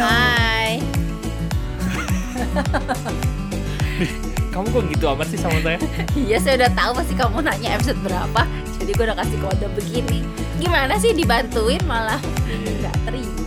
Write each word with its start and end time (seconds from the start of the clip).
Hai. 0.00 0.80
Kamu 4.50 4.66
kok 4.66 4.84
gitu 4.88 5.04
amat 5.12 5.28
sih 5.28 5.38
sama 5.38 5.60
saya? 5.60 5.78
Iya 6.26 6.40
saya 6.40 6.54
udah 6.64 6.72
tahu 6.72 6.90
pasti 6.98 7.14
kamu 7.14 7.38
nanya 7.44 7.76
episode 7.76 8.00
berapa. 8.02 8.42
Jadi 8.80 8.90
gue 8.90 9.04
udah 9.04 9.14
kasih 9.14 9.38
kode 9.38 9.66
begini. 9.76 10.18
Gimana 10.58 10.96
sih 10.96 11.12
dibantuin 11.12 11.78
malah 11.84 12.18
nggak 12.48 12.96
terima. 13.06 13.44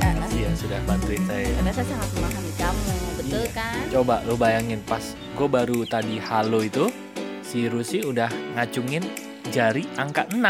Makasih 0.00 0.40
ya 0.42 0.50
sudah 0.56 0.80
bantuin 0.88 1.22
saya. 1.28 1.46
Karena 1.52 1.70
saya 1.70 1.86
sangat 1.86 2.08
memahami 2.16 2.52
kamu, 2.56 2.92
betul 3.14 3.38
Iya. 3.38 3.50
kan? 3.54 3.84
Coba 3.92 4.14
lu 4.24 4.34
bayangin 4.34 4.80
pas 4.82 5.04
gue 5.14 5.48
baru 5.48 5.78
tadi 5.84 6.16
halo 6.18 6.64
itu 6.64 6.88
si 7.44 7.68
Rusi 7.68 8.02
udah 8.02 8.32
ngacungin 8.56 9.04
jari 9.46 9.86
angka 9.94 10.26
6 10.34 10.42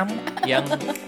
yang 0.49 0.65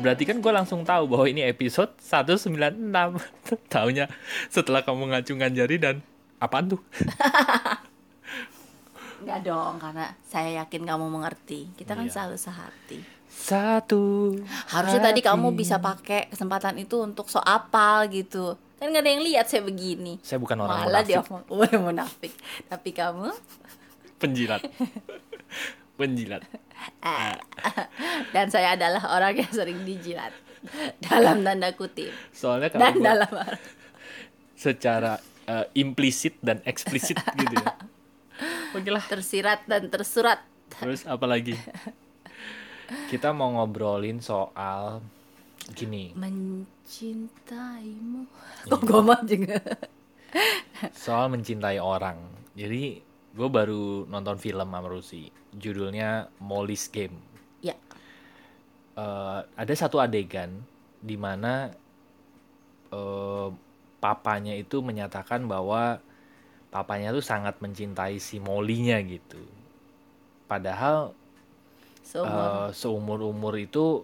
berarti 0.00 0.24
kan 0.24 0.36
gue 0.38 0.50
langsung 0.50 0.82
tahu 0.82 1.04
bahwa 1.06 1.26
ini 1.26 1.44
episode 1.44 1.92
196 2.00 2.80
Taunya 3.72 4.08
setelah 4.48 4.80
kamu 4.80 5.12
ngacungkan 5.12 5.52
jari 5.52 5.76
dan 5.76 6.00
apaan 6.36 6.72
tuh? 6.72 6.80
Enggak 9.20 9.44
dong, 9.44 9.76
karena 9.76 10.16
saya 10.24 10.64
yakin 10.64 10.82
kamu 10.82 11.06
mengerti. 11.06 11.68
Kita 11.76 11.92
kan 11.92 12.08
Iya. 12.08 12.12
selalu 12.16 12.36
sehati. 12.36 12.98
Satu 13.30 14.32
Harusnya 14.72 15.00
tadi 15.04 15.20
hati. 15.20 15.28
kamu 15.28 15.52
bisa 15.52 15.76
pakai 15.76 16.26
kesempatan 16.26 16.74
itu 16.76 16.98
untuk 16.98 17.28
so 17.28 17.38
apal 17.38 18.08
gitu. 18.08 18.56
Kan 18.76 18.90
gak 18.90 19.04
ada 19.04 19.12
yang 19.12 19.22
lihat 19.22 19.44
saya 19.44 19.60
begini. 19.60 20.16
Saya 20.20 20.40
bukan 20.40 20.56
orang 20.58 20.88
Malah 20.88 21.04
dia 21.04 21.20
munafik 21.20 21.28
ngomong, 21.28 21.44
"Wah, 21.60 21.72
munafik. 21.78 22.32
Tapi 22.66 22.90
kamu 22.90 23.28
Penjilat 24.16 24.64
Penjilat 26.00 26.42
dan 28.34 28.48
saya 28.48 28.72
adalah 28.72 29.04
orang 29.12 29.36
yang 29.36 29.52
sering 29.52 29.84
dijilat 29.84 30.32
dalam 31.04 31.44
tanda 31.44 31.76
kutip 31.76 32.08
Soalnya 32.32 32.72
kalau 32.72 32.88
dan 32.88 32.94
gua 32.96 33.04
dalam 33.04 33.32
secara 34.56 35.12
eh, 35.44 35.66
implisit 35.76 36.40
dan 36.40 36.64
eksplisit 36.64 37.20
gitu 37.40 37.60
ya 37.60 37.76
Oke 38.70 38.86
lah 38.88 39.02
tersirat 39.02 39.66
dan 39.66 39.90
tersurat. 39.90 40.38
Terus 40.78 41.02
apa 41.04 41.26
lagi? 41.26 41.58
Kita 43.10 43.34
mau 43.34 43.50
ngobrolin 43.58 44.22
soal 44.22 45.02
gini, 45.74 46.14
Mencintaimu. 46.14 48.22
Iya. 48.66 48.70
Kok 48.70 48.80
gue 48.86 49.02
mah 49.02 49.20
juga. 49.26 49.58
soal 50.94 51.34
mencintai 51.34 51.82
orang. 51.82 52.22
Jadi 52.54 53.02
gue 53.30 53.48
baru 53.48 54.04
nonton 54.10 54.36
film 54.38 54.66
sama 54.66 54.86
Rusi, 54.86 55.30
judulnya 55.54 56.28
Molly's 56.42 56.90
Game. 56.90 57.14
Ya, 57.60 57.76
Eh, 59.00 59.40
ada 59.56 59.74
satu 59.78 60.02
adegan 60.02 60.50
di 61.00 61.16
mana 61.16 61.72
eh, 62.90 63.48
papanya 64.02 64.52
itu 64.52 64.82
menyatakan 64.84 65.46
bahwa 65.48 66.02
papanya 66.68 67.14
tuh 67.14 67.24
sangat 67.24 67.56
mencintai 67.62 68.20
si 68.20 68.42
Molly-nya 68.42 69.00
gitu. 69.06 69.40
Padahal 70.50 71.14
seumur. 72.02 72.44
eh, 72.50 72.68
seumur-umur 72.76 73.54
itu 73.56 74.02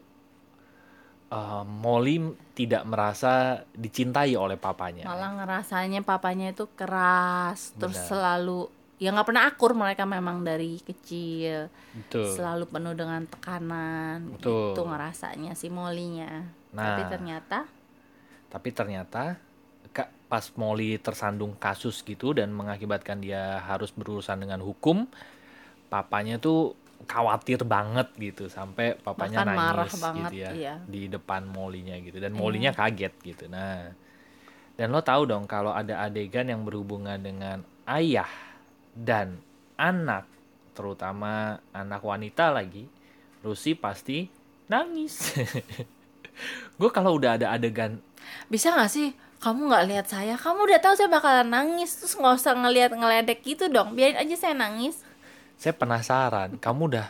eh, 1.29 1.65
Molly 1.67 2.17
tidak 2.55 2.87
merasa 2.89 3.67
dicintai 3.77 4.33
oleh 4.39 4.57
papanya. 4.57 5.05
Malah 5.05 5.45
ngerasanya 5.45 6.01
papanya 6.07 6.55
itu 6.55 6.71
keras, 6.73 7.77
terus 7.77 8.01
Benar. 8.01 8.09
selalu 8.09 8.61
ya 8.97 9.13
nggak 9.13 9.29
pernah 9.29 9.45
akur 9.45 9.77
mereka 9.77 10.09
memang 10.09 10.41
dari 10.41 10.81
kecil, 10.81 11.69
Betul. 11.93 12.33
selalu 12.33 12.65
penuh 12.67 12.95
dengan 12.97 13.23
tekanan. 13.25 14.33
Betul. 14.37 14.73
Itu 14.73 14.83
ngerasanya 14.83 15.53
si 15.53 15.69
Molinya. 15.69 16.45
Nah. 16.73 16.85
Tapi 16.97 17.03
ternyata 17.07 17.59
Tapi 18.47 18.69
ternyata 18.71 19.37
ka- 19.91 20.09
pas 20.27 20.45
Molly 20.57 20.97
tersandung 20.97 21.53
kasus 21.55 22.01
gitu 22.01 22.33
dan 22.33 22.49
mengakibatkan 22.51 23.21
dia 23.21 23.61
harus 23.61 23.93
berurusan 23.93 24.39
dengan 24.39 24.63
hukum, 24.63 25.05
papanya 25.87 26.39
tuh 26.39 26.73
khawatir 27.05 27.61
banget 27.63 28.09
gitu 28.17 28.49
sampai 28.49 28.97
papanya 28.97 29.45
Bahkan 29.45 29.49
nangis 29.53 29.61
marah 29.61 29.91
banget, 29.93 30.31
gitu 30.33 30.37
ya 30.41 30.51
iya. 30.57 30.75
di 30.89 31.13
depan 31.13 31.45
Molly-nya 31.45 32.01
gitu 32.01 32.17
dan 32.17 32.33
Iya. 32.33 32.39
Molly-nya 32.41 32.73
kaget 32.73 33.15
gitu. 33.21 33.45
Nah, 33.53 33.93
dan 34.73 34.89
lo 34.89 35.05
tahu 35.05 35.29
dong 35.29 35.45
kalau 35.45 35.71
ada 35.71 36.01
adegan 36.01 36.49
yang 36.49 36.65
berhubungan 36.65 37.21
dengan 37.21 37.61
ayah 37.85 38.29
dan 38.97 39.39
anak, 39.77 40.25
terutama 40.73 41.33
anak 41.71 42.01
wanita 42.01 42.49
lagi, 42.49 42.89
Rusi 43.41 43.77
pasti 43.77 44.27
nangis. 44.67 45.37
Gue 46.79 46.91
kalau 46.91 47.17
udah 47.17 47.37
ada 47.37 47.53
adegan 47.53 48.01
bisa 48.49 48.75
nggak 48.75 48.91
sih 48.91 49.09
kamu 49.39 49.71
nggak 49.71 49.85
lihat 49.87 50.07
saya? 50.09 50.35
Kamu 50.35 50.67
udah 50.67 50.81
tahu 50.81 50.95
saya 50.97 51.07
bakalan 51.07 51.47
nangis, 51.47 51.95
terus 51.95 52.17
nggak 52.17 52.35
usah 52.35 52.57
ngelihat 52.57 52.91
ngeledek 52.91 53.41
gitu 53.41 53.69
dong. 53.69 53.95
Biarin 53.95 54.19
aja 54.19 54.35
saya 54.35 54.55
nangis. 54.57 55.05
saya 55.55 55.73
penasaran 55.73 56.61
kamu 56.61 56.83
udah 56.91 57.09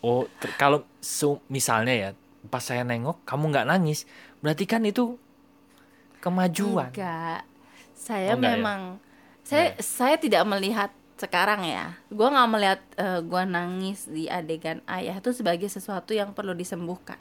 oh 0.00 0.26
kalau 0.56 0.82
su- 0.98 1.38
misalnya 1.46 1.94
ya 1.94 2.10
pas 2.44 2.58
saya 2.58 2.82
nengok 2.82 3.22
kamu 3.22 3.54
nggak 3.54 3.68
nangis 3.68 4.02
berarti 4.40 4.66
kan 4.66 4.82
itu 4.82 5.14
kemajuan 6.18 6.90
Enggak. 6.90 7.42
Saya 7.94 8.34
Oh, 8.34 8.36
enggak 8.36 8.50
ya? 8.50 8.56
memang 8.58 8.80
saya 9.44 9.66
saya 9.78 10.16
tidak 10.16 10.42
melihat 10.44 10.90
sekarang 11.16 11.62
ya. 11.62 11.94
Gua 12.10 12.28
nggak 12.30 12.50
melihat 12.50 12.80
eh, 12.96 13.20
gua 13.22 13.42
nangis 13.44 14.06
di 14.06 14.26
adegan 14.26 14.82
ayah 14.86 15.16
itu 15.16 15.30
sebagai 15.30 15.66
sesuatu 15.66 16.10
yang 16.10 16.32
perlu 16.32 16.52
disembuhkan. 16.52 17.18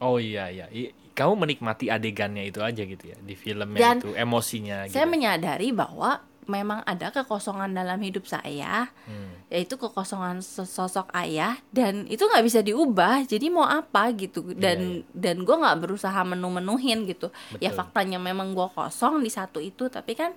oh 0.00 0.16
iya 0.16 0.48
iya 0.48 0.66
I- 0.72 0.96
kamu 1.12 1.36
menikmati 1.36 1.92
adegannya 1.92 2.48
itu 2.48 2.64
aja 2.64 2.80
gitu 2.80 3.04
ya 3.04 3.16
di 3.20 3.36
filmnya 3.36 3.76
Dan 3.76 3.96
itu 4.00 4.16
emosinya 4.16 4.88
gitu 4.88 4.96
Saya 4.96 5.04
menyadari 5.04 5.68
bahwa 5.76 6.24
memang 6.48 6.80
ada 6.82 7.12
kekosongan 7.12 7.70
dalam 7.70 8.00
hidup 8.00 8.24
saya, 8.24 8.88
Hmm, 9.04 9.36
yaitu 9.52 9.76
kekosongan 9.76 10.40
sosok 10.40 11.12
ayah 11.12 11.60
dan 11.70 12.08
itu 12.08 12.24
nggak 12.24 12.42
bisa 12.42 12.64
diubah. 12.64 13.28
Jadi 13.28 13.52
mau 13.52 13.68
apa 13.68 14.08
gitu 14.16 14.56
dan 14.56 15.04
dan 15.12 15.44
gua 15.44 15.60
nggak 15.60 15.78
berusaha 15.84 16.20
menu-menuhin 16.24 17.04
gitu. 17.04 17.28
Ya 17.60 17.68
Betul. 17.70 17.78
faktanya 17.84 18.18
memang 18.18 18.56
gua 18.56 18.72
kosong 18.72 19.20
di 19.20 19.28
satu 19.28 19.60
itu, 19.60 19.86
tapi 19.92 20.16
kan 20.16 20.32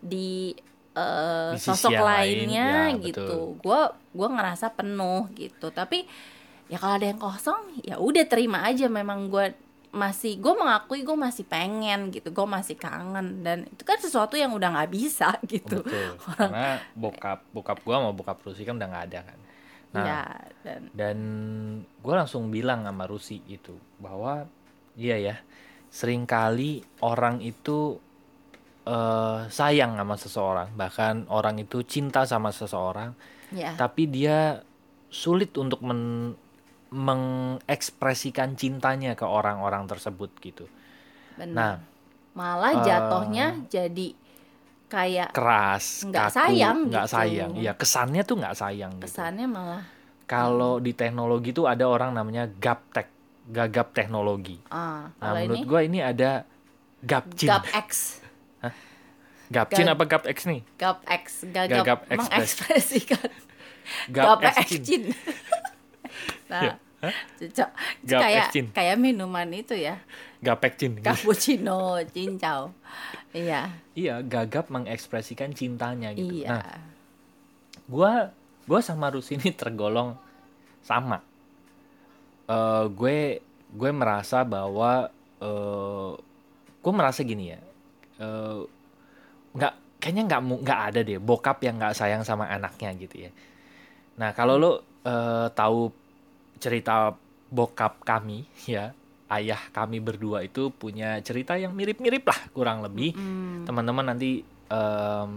di 0.00 0.54
eh, 0.96 1.52
sisi 1.56 1.68
sosok 1.70 1.92
lain, 1.94 2.46
lainnya 2.46 2.70
ya, 2.94 2.98
gitu. 2.98 3.56
Gua 3.62 3.94
gua 4.10 4.28
ngerasa 4.30 4.72
penuh 4.74 5.30
gitu. 5.36 5.70
Tapi 5.70 6.06
ya 6.70 6.78
kalau 6.78 6.94
ada 6.98 7.06
yang 7.10 7.20
kosong 7.20 7.82
ya 7.82 7.96
udah 7.98 8.24
terima 8.26 8.66
aja. 8.66 8.90
Memang 8.90 9.30
gua 9.30 9.50
masih 9.90 10.38
gue 10.38 10.54
mengakui 10.54 11.02
gue 11.02 11.18
masih 11.18 11.42
pengen 11.42 12.14
gitu. 12.14 12.30
Gue 12.30 12.46
masih 12.46 12.78
kangen. 12.78 13.42
Dan 13.42 13.66
itu 13.66 13.82
kan 13.82 13.98
sesuatu 13.98 14.38
yang 14.38 14.54
udah 14.54 14.70
nggak 14.70 14.90
bisa 14.94 15.34
gitu. 15.50 15.82
Betul. 15.82 16.14
Karena 16.38 16.78
bokap 16.94 17.42
bokap 17.50 17.78
gua 17.82 17.98
sama 17.98 18.10
bokap 18.14 18.38
Rusi 18.46 18.62
kan 18.62 18.78
udah 18.78 18.88
nggak 18.88 19.06
ada 19.10 19.20
kan. 19.26 19.38
Nah 19.90 20.04
ya 20.06 20.22
dan 20.62 20.80
dan 20.94 21.18
gue 21.82 22.14
langsung 22.14 22.54
bilang 22.54 22.86
sama 22.86 23.10
Rusi 23.10 23.42
gitu 23.50 23.74
bahwa 23.98 24.46
iya 24.94 25.18
ya 25.18 25.36
sering 25.90 26.22
kali 26.22 26.86
orang 27.02 27.42
itu 27.42 27.98
eh, 28.84 29.38
sayang 29.48 29.96
sama 29.96 30.16
seseorang. 30.16 30.68
Bahkan 30.72 31.28
orang 31.28 31.58
itu 31.58 31.82
cinta 31.82 32.24
sama 32.24 32.50
seseorang. 32.50 33.12
Ya. 33.50 33.74
Tapi 33.74 34.06
dia 34.06 34.62
sulit 35.10 35.50
untuk 35.56 35.82
men- 35.82 36.38
mengekspresikan 36.90 38.54
cintanya 38.54 39.14
ke 39.14 39.22
orang-orang 39.22 39.86
tersebut 39.86 40.30
gitu. 40.40 40.66
Benar. 41.36 41.54
Nah 41.54 41.74
malah 42.30 42.78
eh, 42.78 42.82
jatuhnya 42.86 43.46
jadi 43.66 44.14
kayak 44.86 45.34
keras 45.34 46.06
Nggak 46.06 46.30
sayang 46.30 46.78
nggak 46.90 47.06
gitu. 47.06 47.14
sayang. 47.14 47.50
Iya 47.58 47.72
kesannya 47.74 48.22
tuh 48.22 48.36
nggak 48.38 48.56
sayang 48.56 48.92
gitu. 49.02 49.06
Kesannya 49.10 49.46
malah 49.46 49.82
kalau 50.26 50.78
di 50.78 50.94
teknologi 50.94 51.50
tuh 51.50 51.66
ada 51.66 51.86
orang 51.86 52.14
namanya 52.14 52.46
gaptek 52.46 53.10
gagap 53.50 53.90
teknologi. 53.90 54.62
Ah 54.70 55.10
Nah, 55.18 55.34
menurut 55.34 55.58
ini 55.58 55.66
gua 55.66 55.80
ini 55.82 55.98
ada 55.98 56.46
Gapcin. 57.02 57.48
gap 57.48 57.64
X 57.66 58.19
Gapcin 59.50 59.82
Gag- 59.82 59.94
apa 59.94 60.04
Gap 60.06 60.24
X 60.26 60.38
nih? 60.46 60.62
gap 60.76 61.02
X 61.02 61.24
gagap, 61.50 61.82
Gagap 61.82 62.00
ekspres. 62.04 62.20
mengekspresikan 62.20 63.30
Gap, 64.08 64.38
gap 64.38 64.40
X 64.44 64.56
X 64.60 64.70
Cin. 64.80 65.02
nah 66.50 66.62
Ya. 66.62 66.74
cocok 67.34 67.68
Gap 68.04 68.20
kayak 68.20 68.46
kayak 68.70 68.96
minuman 68.96 69.48
itu 69.50 69.72
ya 69.72 69.96
Gapek 70.38 70.76
Cin. 70.76 70.92
cappuccino 71.00 71.96
cincau 72.06 72.76
iya 73.32 73.72
Iya, 73.92 74.20
gagap 74.20 74.68
mengekspresikan 74.68 75.50
cintanya 75.50 76.12
gitu. 76.12 76.30
iya 76.38 76.48
Nah, 76.54 76.78
gua 77.86 78.30
gua 78.64 78.80
sama 78.80 79.08
Rus 79.08 79.28
ini 79.30 79.50
tergolong 79.50 80.12
sama. 80.80 81.24
Eh 82.46 82.84
gue 82.90 83.18
gue 83.70 83.90
merasa 83.90 84.42
bahwa 84.42 85.08
eh 85.38 86.10
gue 86.76 86.92
merasa 86.92 87.20
gini 87.22 87.50
ya. 87.50 87.60
Eh 88.20 88.60
nggak 89.50 89.72
kayaknya 90.00 90.22
nggak 90.28 90.42
nggak 90.64 90.80
ada 90.92 91.00
deh 91.04 91.18
bokap 91.20 91.60
yang 91.64 91.76
nggak 91.76 91.96
sayang 91.96 92.22
sama 92.22 92.48
anaknya 92.48 92.92
gitu 92.96 93.28
ya. 93.28 93.30
Nah, 94.20 94.36
kalau 94.36 94.60
lo 94.60 94.72
eh, 95.04 95.48
tahu 95.52 95.88
cerita 96.60 97.16
bokap 97.50 98.04
kami 98.04 98.44
ya, 98.76 98.92
ayah 99.32 99.60
kami 99.72 99.98
berdua 99.98 100.44
itu 100.44 100.68
punya 100.70 101.18
cerita 101.24 101.56
yang 101.56 101.72
mirip-mirip 101.72 102.24
lah 102.24 102.40
kurang 102.52 102.84
lebih. 102.84 103.16
Hmm, 103.16 103.64
Teman-teman 103.64 104.12
nanti 104.14 104.44
em, 104.70 105.32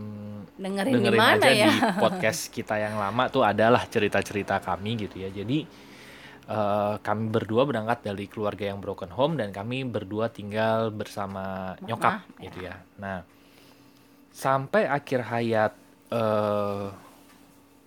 dengerin, 0.59 0.93
dengerin 0.99 1.19
aja 1.19 1.49
ya? 1.49 1.67
di 1.67 1.71
podcast 1.97 2.53
kita 2.53 2.77
yang 2.77 2.99
lama 2.99 3.27
tuh 3.31 3.41
adalah 3.41 3.83
cerita-cerita 3.87 4.59
kami 4.61 5.07
gitu 5.07 5.23
ya. 5.23 5.29
Jadi 5.31 5.65
eh, 6.47 6.95
kami 6.99 7.23
berdua 7.31 7.63
berangkat 7.67 8.05
dari 8.07 8.25
keluarga 8.27 8.71
yang 8.71 8.79
broken 8.79 9.11
home 9.11 9.39
dan 9.39 9.51
kami 9.55 9.87
berdua 9.87 10.31
tinggal 10.31 10.89
bersama 10.91 11.75
Mama, 11.77 11.87
nyokap 11.87 12.15
ya. 12.39 12.43
gitu 12.49 12.59
ya. 12.65 12.75
Nah, 12.99 13.17
sampai 14.33 14.89
akhir 14.89 15.19
hayat 15.27 15.73
eh, 16.11 16.87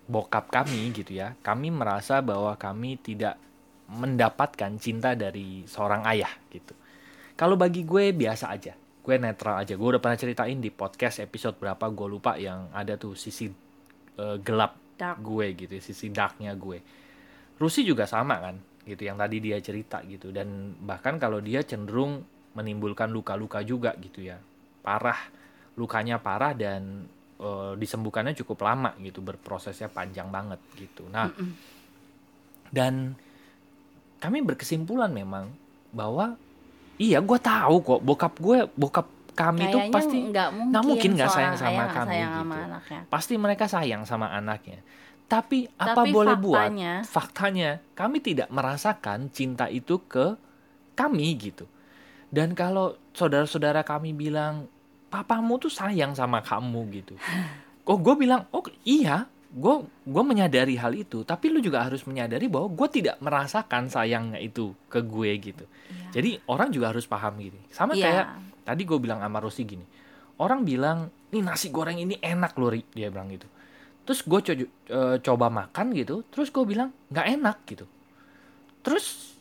bokap 0.06 0.46
kami 0.48 0.94
gitu 0.94 1.18
ya, 1.18 1.34
kami 1.42 1.74
merasa 1.74 2.22
bahwa 2.22 2.54
kami 2.54 2.96
tidak 3.02 3.34
mendapatkan 3.86 4.74
cinta 4.82 5.14
dari 5.14 5.62
seorang 5.66 6.02
ayah 6.10 6.30
gitu. 6.50 6.74
Kalau 7.38 7.54
bagi 7.54 7.84
gue 7.84 8.10
biasa 8.16 8.50
aja, 8.50 8.74
gue 8.74 9.14
netral 9.18 9.62
aja. 9.62 9.78
Gue 9.78 9.88
udah 9.94 10.02
pernah 10.02 10.18
ceritain 10.18 10.58
di 10.58 10.74
podcast 10.74 11.22
episode 11.22 11.54
berapa 11.60 11.86
gue 11.90 12.06
lupa 12.10 12.34
yang 12.34 12.70
ada 12.74 12.98
tuh 12.98 13.14
sisi 13.14 13.46
eh, 14.16 14.36
gelap 14.42 14.86
Dark. 14.96 15.20
gue 15.20 15.52
gitu, 15.52 15.72
ya, 15.76 15.82
sisi 15.84 16.08
darknya 16.08 16.56
gue. 16.56 16.80
Rusi 17.56 17.88
juga 17.88 18.04
sama 18.04 18.36
kan, 18.40 18.56
gitu 18.84 19.08
yang 19.08 19.16
tadi 19.16 19.40
dia 19.40 19.56
cerita 19.60 20.04
gitu. 20.04 20.28
Dan 20.32 20.76
bahkan 20.84 21.16
kalau 21.16 21.40
dia 21.40 21.64
cenderung 21.64 22.20
menimbulkan 22.56 23.08
luka-luka 23.12 23.64
juga 23.64 23.96
gitu 24.00 24.24
ya, 24.24 24.36
parah, 24.84 25.18
lukanya 25.76 26.20
parah 26.20 26.52
dan 26.52 27.08
eh, 27.40 27.72
disembuhkannya 27.76 28.36
cukup 28.36 28.64
lama 28.64 28.92
gitu, 29.00 29.24
berprosesnya 29.24 29.88
panjang 29.88 30.28
banget 30.28 30.60
gitu. 30.76 31.08
Nah, 31.08 31.32
Mm-mm. 31.32 31.52
dan 32.72 33.16
kami 34.20 34.40
berkesimpulan 34.40 35.12
memang 35.12 35.52
bahwa 35.92 36.36
iya 36.96 37.20
gue 37.20 37.38
tahu 37.40 37.84
kok 37.84 38.00
bokap 38.00 38.34
gue 38.40 38.58
bokap 38.72 39.06
kami 39.36 39.68
tuh 39.68 39.80
Kayaknya 39.84 39.94
pasti 39.94 40.18
nggak 40.32 40.48
mungkin, 40.48 40.72
nggak 40.72 40.84
mungkin 40.88 41.10
sayang 41.20 41.56
sama 41.60 41.84
kami 41.92 42.08
sayang 42.08 42.32
gitu. 42.32 42.40
sama 42.40 42.56
anaknya. 42.56 43.00
pasti 43.12 43.34
mereka 43.36 43.64
sayang 43.68 44.02
sama 44.08 44.26
anaknya 44.32 44.80
tapi 45.26 45.66
apa 45.74 46.06
Tapi 46.06 46.10
boleh 46.14 46.38
buat? 46.38 46.54
faktanya, 46.70 46.92
faktanya 47.02 47.70
kami 47.98 48.22
tidak 48.22 48.46
merasakan 48.48 49.26
cinta 49.34 49.66
itu 49.66 49.98
ke 50.06 50.38
kami 50.94 51.34
gitu. 51.34 51.66
Dan 52.30 52.54
kalau 52.54 52.94
saudara-saudara 53.10 53.82
kami 53.82 54.14
bilang 54.14 54.70
papamu 55.06 55.58
tuh 55.58 55.70
sayang 55.70 56.14
sama 56.14 56.42
kamu 56.42 56.80
gitu. 57.02 57.14
Oh 57.86 57.94
gue 58.02 58.18
bilang 58.18 58.50
oh 58.50 58.66
iya 58.82 59.30
gue 59.46 59.74
gue 60.02 60.22
menyadari 60.26 60.74
hal 60.74 60.90
itu. 60.90 61.22
Tapi 61.22 61.54
lu 61.54 61.62
juga 61.62 61.86
harus 61.86 62.02
menyadari 62.02 62.50
bahwa 62.50 62.66
gue 62.66 62.88
tidak 62.90 63.14
merasakan 63.22 63.86
sayangnya 63.86 64.42
itu 64.42 64.74
ke 64.90 65.06
gue 65.06 65.30
gitu. 65.38 65.62
Iya. 65.86 66.18
jadi 66.18 66.30
orang 66.50 66.74
juga 66.74 66.90
harus 66.90 67.06
paham 67.06 67.38
gini. 67.38 67.62
Sama 67.70 67.94
Iya. 67.94 68.02
kayak 68.02 68.26
tadi 68.66 68.82
gue 68.82 68.98
bilang 68.98 69.22
sama 69.22 69.38
Rosi 69.38 69.62
gini. 69.62 69.86
Orang 70.42 70.66
bilang 70.66 71.06
nih 71.30 71.46
nasi 71.46 71.70
goreng 71.70 71.94
ini 71.94 72.18
enak 72.18 72.58
loh 72.58 72.74
Ri." 72.74 72.82
dia 72.90 73.06
bilang 73.06 73.30
gitu 73.30 73.46
terus 74.06 74.22
gue 74.22 74.40
co- 74.40 74.70
eh, 74.70 75.16
coba 75.20 75.46
makan 75.50 75.86
gitu 75.92 76.22
terus 76.30 76.48
gue 76.54 76.64
bilang 76.64 76.94
nggak 77.10 77.26
enak 77.36 77.56
gitu. 77.66 77.84
Terus 78.86 79.34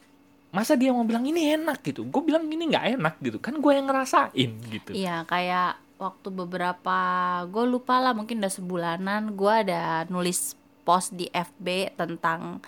masa 0.50 0.74
dia 0.74 0.90
mau 0.90 1.06
bilang 1.06 1.22
ini 1.28 1.54
enak 1.54 1.86
gitu? 1.86 2.02
Gue 2.08 2.22
bilang 2.26 2.50
ini 2.50 2.66
nggak 2.74 2.86
enak 2.98 3.16
gitu. 3.22 3.38
Kan 3.38 3.62
gue 3.62 3.72
yang 3.76 3.86
ngerasain 3.86 4.52
gitu. 4.72 4.92
Iya, 4.96 5.22
kayak 5.30 5.78
waktu 6.02 6.28
beberapa 6.34 6.98
gue 7.48 7.66
lupa 7.70 8.04
lah 8.04 8.12
mungkin 8.12 8.44
udah 8.44 8.52
sebulanan 8.52 9.38
gue 9.38 9.54
ada 9.54 10.04
nulis 10.12 10.58
post 10.84 11.14
di 11.16 11.30
FB 11.32 11.96
tentang 11.96 12.60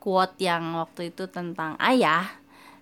quote 0.00 0.38
yang 0.40 0.78
waktu 0.78 1.10
itu 1.10 1.26
tentang 1.26 1.74
ayah. 1.82 2.30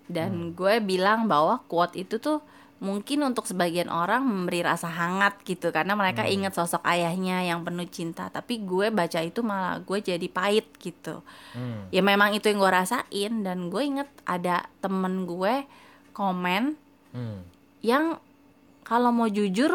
Dan 0.09 0.57
gue 0.57 0.81
bilang 0.81 1.29
bahwa 1.29 1.61
quote 1.69 1.97
itu 2.01 2.17
tuh 2.21 2.41
mungkin 2.79 3.27
untuk 3.27 3.43
sebagian 3.43 3.91
orang 3.91 4.23
memberi 4.23 4.63
rasa 4.63 4.87
hangat 4.87 5.43
gitu 5.43 5.75
karena 5.75 5.99
mereka 5.99 6.23
Hmm. 6.23 6.31
ingat 6.31 6.55
sosok 6.55 6.79
ayahnya 6.87 7.43
yang 7.43 7.67
penuh 7.67 7.91
cinta 7.91 8.31
tapi 8.31 8.63
gue 8.63 8.89
baca 8.89 9.19
itu 9.19 9.43
malah 9.43 9.83
gue 9.83 9.99
jadi 9.99 10.29
pahit 10.31 10.71
gitu 10.79 11.27
Hmm. 11.59 11.91
ya 11.91 11.99
memang 12.01 12.39
itu 12.39 12.47
yang 12.47 12.63
gue 12.63 12.71
rasain 12.71 13.33
dan 13.43 13.67
gue 13.67 13.83
inget 13.83 14.11
ada 14.23 14.71
temen 14.79 15.27
gue 15.27 15.67
komen 16.13 16.79
Hmm. 17.11 17.43
yang 17.83 18.23
kalau 18.87 19.11
mau 19.11 19.27
jujur 19.27 19.75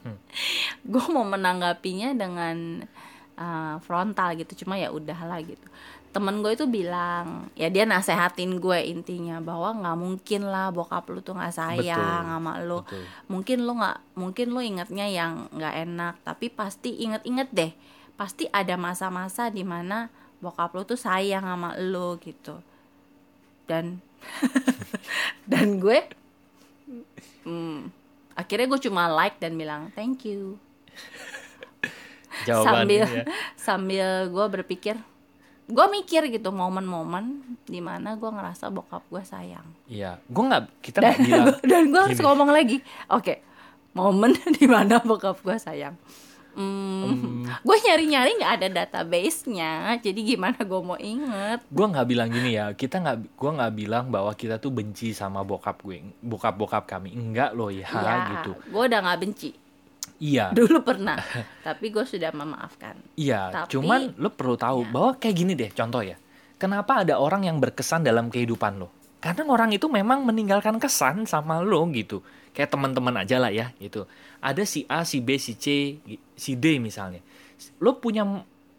Hmm. 0.00 0.16
gue 0.92 1.04
mau 1.12 1.22
menanggapinya 1.22 2.16
dengan 2.16 2.80
uh, 3.36 3.76
frontal 3.84 4.32
gitu 4.34 4.64
cuma 4.64 4.80
ya 4.80 4.88
udahlah 4.88 5.44
gitu 5.44 5.68
temen 6.16 6.40
gue 6.40 6.56
itu 6.56 6.64
bilang 6.64 7.52
ya 7.52 7.68
dia 7.68 7.84
nasehatin 7.84 8.56
gue 8.56 8.78
intinya 8.88 9.36
bahwa 9.44 9.76
nggak 9.76 9.98
mungkin 10.00 10.48
lah 10.48 10.72
bokap 10.72 11.04
lu 11.12 11.20
tuh 11.20 11.36
nggak 11.36 11.52
sayang 11.52 12.24
Betul. 12.24 12.32
sama 12.32 12.52
lu 12.64 12.78
Betul. 12.80 13.04
mungkin 13.28 13.58
lu 13.68 13.72
nggak 13.76 13.98
mungkin 14.16 14.46
lu 14.56 14.60
ingetnya 14.64 15.06
yang 15.12 15.52
nggak 15.52 15.74
enak 15.84 16.14
tapi 16.24 16.48
pasti 16.48 16.96
inget-inget 17.04 17.52
deh 17.52 17.72
pasti 18.16 18.48
ada 18.48 18.80
masa-masa 18.80 19.52
di 19.52 19.60
mana 19.60 20.08
bokap 20.40 20.72
lu 20.72 20.88
tuh 20.88 20.96
sayang 20.96 21.44
sama 21.44 21.76
lu 21.76 22.16
gitu 22.24 22.64
dan 23.68 24.00
dan 25.52 25.76
gue 25.76 26.00
hmm, 27.44 27.92
akhirnya 28.32 28.66
gue 28.72 28.80
cuma 28.88 29.12
like 29.12 29.36
dan 29.36 29.52
bilang 29.52 29.92
thank 29.92 30.24
you 30.24 30.56
Jawabannya 32.48 32.72
sambil 32.72 33.04
ya. 33.04 33.24
sambil 33.68 34.08
gue 34.32 34.46
berpikir 34.48 34.96
gue 35.66 35.86
mikir 35.90 36.30
gitu 36.30 36.54
momen-momen 36.54 37.42
di 37.66 37.82
mana 37.82 38.14
gue 38.14 38.30
ngerasa 38.30 38.70
bokap 38.70 39.02
gue 39.10 39.22
sayang. 39.22 39.66
Iya, 39.90 40.22
gue 40.24 40.44
nggak 40.46 40.62
kita 40.78 40.98
nggak 41.02 41.18
bilang 41.22 41.46
dan 41.66 41.82
gue 41.90 42.00
harus 42.00 42.20
ngomong 42.22 42.50
lagi. 42.50 42.78
Oke 43.10 43.42
momen 43.96 44.36
di 44.60 44.68
mana 44.68 45.00
bokap 45.00 45.40
gue 45.40 45.56
sayang. 45.56 45.96
Hmm, 46.56 47.04
Hmm. 47.04 47.44
gue 47.44 47.76
nyari-nyari 47.84 48.40
nggak 48.40 48.54
ada 48.56 48.68
database-nya 48.72 49.92
jadi 50.00 50.16
gimana 50.24 50.56
gue 50.56 50.80
mau 50.80 50.96
inget? 50.96 51.60
Gue 51.68 51.84
nggak 51.84 52.06
bilang 52.08 52.32
gini 52.32 52.56
ya 52.56 52.72
kita 52.72 52.96
nggak 52.96 53.36
gue 53.36 53.50
nggak 53.60 53.72
bilang 53.76 54.04
bahwa 54.08 54.32
kita 54.32 54.56
tuh 54.56 54.72
benci 54.72 55.12
sama 55.12 55.44
bokap 55.44 55.84
gue 55.84 56.00
bokap 56.24 56.56
bokap 56.56 56.84
kami. 56.88 57.12
Enggak 57.12 57.52
loh 57.52 57.68
ya, 57.68 57.84
ya 57.84 58.14
gitu. 58.32 58.56
gue 58.72 58.82
udah 58.88 59.00
nggak 59.04 59.20
benci 59.20 59.52
iya. 60.18 60.52
Dulu 60.58 60.80
pernah 60.82 61.16
tapi 61.60 61.90
gue 61.90 62.02
sudah 62.02 62.30
memaafkan. 62.32 62.96
Iya 63.14 63.64
Tapi- 63.64 63.70
cuman 63.76 64.16
lo 64.16 64.30
perlu 64.30 64.56
tahu 64.56 64.84
Ya. 64.84 64.90
bahwa 64.92 65.10
kayak 65.16 65.36
gini 65.36 65.52
deh 65.52 65.70
contoh 65.70 66.00
ya. 66.00 66.16
Kenapa 66.56 67.04
ada 67.04 67.20
orang 67.20 67.44
yang 67.44 67.60
berkesan 67.60 68.00
dalam 68.00 68.32
kehidupan 68.32 68.80
lo 68.80 68.88
karena 69.20 69.42
orang 69.48 69.74
itu 69.74 69.90
memang 69.90 70.22
meninggalkan 70.22 70.76
kesan 70.78 71.26
sama 71.26 71.60
lo 71.60 71.84
gitu. 71.92 72.24
Kayak 72.56 72.72
teman-teman 72.72 73.20
aja 73.20 73.36
lah 73.36 73.52
ya 73.52 73.76
gitu. 73.76 74.08
Ada 74.40 74.64
si 74.64 74.88
A 74.88 75.04
si 75.04 75.20
B 75.20 75.36
si 75.36 75.56
C 75.60 75.98
si 76.32 76.52
D 76.56 76.80
misalnya. 76.80 77.20
Lo 77.76 78.00
punya 78.00 78.24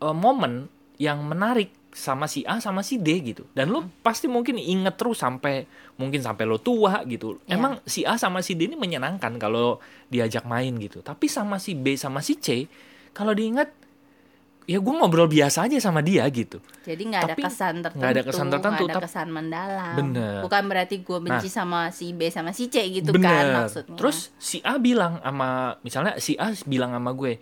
eh, 0.01 0.15
momen 0.17 0.65
yang 0.97 1.21
menarik 1.21 1.69
sama 1.93 2.29
si 2.29 2.45
A 2.45 2.61
sama 2.61 2.85
si 2.85 2.99
D 2.99 3.09
gitu 3.23 3.47
dan 3.51 3.73
lo 3.73 3.87
pasti 4.05 4.29
mungkin 4.29 4.59
inget 4.59 4.95
terus 4.99 5.17
sampai 5.17 5.65
mungkin 5.97 6.21
sampai 6.21 6.45
lo 6.45 6.61
tua 6.61 7.01
gitu 7.07 7.41
Iya. 7.47 7.57
emang 7.57 7.81
si 7.87 8.05
A 8.05 8.19
sama 8.19 8.45
si 8.45 8.53
D 8.53 8.69
ini 8.69 8.77
menyenangkan 8.77 9.35
kalau 9.35 9.81
diajak 10.07 10.45
main 10.45 10.75
gitu 10.77 11.01
tapi 11.01 11.25
sama 11.25 11.57
si 11.57 11.73
B 11.73 11.97
sama 11.97 12.21
si 12.21 12.37
C 12.37 12.69
kalau 13.17 13.33
diingat 13.33 13.73
ya 14.67 14.83
gue 14.83 14.93
ngobrol 14.93 15.31
biasa 15.31 15.63
aja 15.65 15.79
sama 15.79 16.03
dia 16.03 16.27
gitu 16.27 16.59
jadi 16.83 16.99
nggak 16.99 17.23
ada 17.23 17.35
kesan 17.39 17.75
tertentu 17.79 17.97
nggak 18.03 18.11
ada 18.11 18.23
kesan 18.27 18.47
tertentu, 18.51 18.83
nggak 18.83 18.93
ada 18.99 19.05
kesan 19.07 19.27
mendalam 19.31 19.95
Bener. 19.95 20.35
bukan 20.43 20.63
berarti 20.67 20.95
gue 21.01 21.19
benci 21.23 21.47
sama 21.47 21.87
si 21.95 22.11
B 22.11 22.27
sama 22.27 22.51
si 22.51 22.67
C 22.67 22.83
gitu 22.91 23.15
Bener. 23.15 23.31
kan 23.31 23.45
maksudnya 23.63 23.95
Terus 23.95 24.35
si 24.35 24.59
A 24.61 24.75
bilang 24.75 25.23
sama 25.23 25.79
misalnya 25.81 26.19
si 26.19 26.35
A 26.35 26.51
bilang 26.67 26.91
sama 26.91 27.15
gue, 27.15 27.39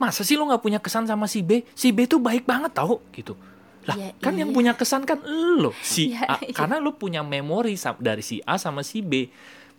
masa 0.00 0.24
sih 0.24 0.34
lo 0.34 0.48
nggak 0.48 0.64
punya 0.64 0.80
kesan 0.80 1.04
sama 1.06 1.28
si 1.28 1.44
B? 1.44 1.62
Si 1.76 1.92
B 1.92 2.08
tuh 2.08 2.18
baik 2.18 2.48
banget 2.48 2.72
tau 2.74 2.98
gitu. 3.14 3.36
Lah 3.82 3.96
Iya, 3.98 4.08
kan 4.18 4.38
yang 4.38 4.50
iya. 4.50 4.56
punya 4.56 4.72
kesan 4.74 5.02
kan 5.02 5.18
lo 5.58 5.74
si 5.82 6.14
Iya, 6.14 6.22
A 6.26 6.36
iya. 6.38 6.54
karena 6.54 6.78
lo 6.78 6.94
punya 6.94 7.20
memori 7.20 7.74
dari 7.98 8.22
si 8.22 8.38
A 8.42 8.56
sama 8.56 8.82
si 8.82 9.02
B. 9.02 9.26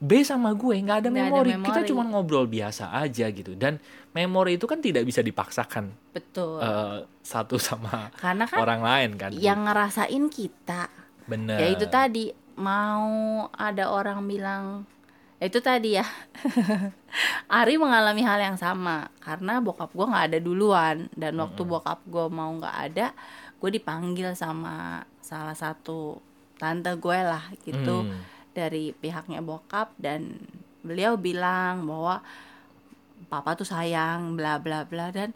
B 0.04 0.20
sama 0.20 0.52
gue 0.52 0.76
nggak 0.76 1.00
ada, 1.00 1.08
Nggak 1.08 1.24
ada 1.24 1.32
memori. 1.32 1.52
kita 1.56 1.80
memori. 1.80 1.88
cuma 1.88 2.04
ngobrol 2.04 2.44
biasa 2.44 2.92
aja 2.92 3.32
gitu 3.32 3.56
dan 3.56 3.80
memori 4.12 4.60
itu 4.60 4.68
kan 4.68 4.84
tidak 4.84 5.08
bisa 5.08 5.24
dipaksakan 5.24 5.96
betul 6.12 6.60
eh, 6.60 7.08
satu 7.24 7.56
sama 7.56 8.12
karena 8.20 8.44
kan 8.44 8.60
orang 8.60 8.82
lain 8.84 9.10
kan. 9.16 9.32
yang 9.32 9.64
ngerasain 9.64 10.28
kita 10.28 10.92
bener. 11.24 11.56
ya 11.56 11.68
itu 11.72 11.88
tadi 11.88 12.36
mau 12.60 13.08
ada 13.56 13.96
orang 13.96 14.28
bilang 14.28 14.84
ya 15.40 15.48
itu 15.48 15.64
tadi 15.64 15.96
ya 15.96 16.04
Ari 17.48 17.78
mengalami 17.78 18.26
hal 18.26 18.42
yang 18.42 18.58
sama 18.58 19.08
karena 19.22 19.62
bokap 19.62 19.94
gue 19.94 20.04
nggak 20.04 20.26
ada 20.34 20.40
duluan 20.42 21.08
dan 21.14 21.38
waktu 21.38 21.62
bokap 21.64 22.02
gue 22.04 22.26
mau 22.28 22.50
nggak 22.58 22.78
ada 22.92 23.08
gue 23.64 23.72
dipanggil 23.72 24.36
sama 24.36 25.00
salah 25.24 25.56
satu 25.56 26.20
tante 26.60 26.92
gue 26.94 27.20
lah 27.24 27.48
gitu 27.64 28.04
Hmm. 28.04 28.20
dari 28.52 28.92
pihaknya 28.92 29.40
bokap 29.40 29.96
dan 29.96 30.36
beliau 30.84 31.16
bilang 31.16 31.88
bahwa 31.88 32.20
papa 33.26 33.56
tuh 33.56 33.66
sayang 33.66 34.36
bla 34.36 34.60
bla 34.60 34.84
bla 34.84 35.10
dan 35.10 35.32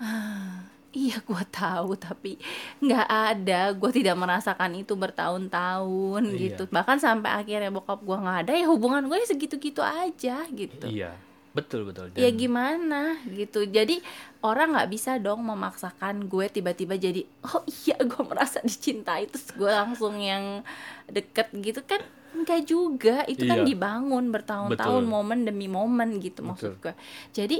ah, 0.00 0.64
Iya, 0.94 1.18
gue 1.20 1.42
tahu, 1.50 1.98
tapi 1.98 2.38
nggak 2.78 3.08
ada. 3.10 3.74
Gue 3.74 3.90
tidak 3.90 4.14
merasakan 4.14 4.78
itu 4.78 4.94
bertahun-tahun 4.94 6.22
Iya. 6.22 6.38
gitu. 6.38 6.62
Bahkan 6.70 7.02
sampai 7.02 7.34
akhirnya 7.34 7.74
bokap 7.74 7.98
gue 7.98 8.14
nggak 8.14 8.38
ada, 8.46 8.52
ya 8.54 8.70
hubungan 8.70 9.02
gue 9.04 9.18
segitu-gitu 9.26 9.82
aja 9.82 10.46
gitu. 10.54 10.86
Iya, 10.86 11.18
betul 11.54 11.86
betul. 11.86 12.10
Ya 12.12 12.28
Dan- 12.28 12.36
gimana 12.36 13.02
gitu. 13.24 13.62
Jadi 13.62 14.02
orang 14.42 14.74
nggak 14.74 14.90
bisa 14.90 15.16
dong 15.16 15.40
memaksakan 15.40 16.26
gue 16.26 16.50
tiba-tiba 16.50 16.98
jadi, 16.98 17.22
oh 17.46 17.62
iya 17.80 17.94
gue 17.96 18.22
merasa 18.22 18.58
dicintai 18.60 19.30
terus 19.30 19.48
gue 19.50 19.70
langsung 19.70 20.18
yang 20.18 20.66
deket 21.06 21.54
gitu 21.54 21.80
kan. 21.80 22.02
Enggak 22.34 22.66
juga, 22.66 23.22
itu 23.24 23.46
kan 23.46 23.62
Iya. 23.62 23.66
dibangun 23.70 24.28
bertahun-tahun 24.28 25.06
momen 25.06 25.46
demi 25.46 25.70
momen 25.70 26.18
gitu 26.18 26.42
maksud 26.42 26.74
Betul. 26.74 26.90
gue. 26.90 26.94
Jadi 27.32 27.58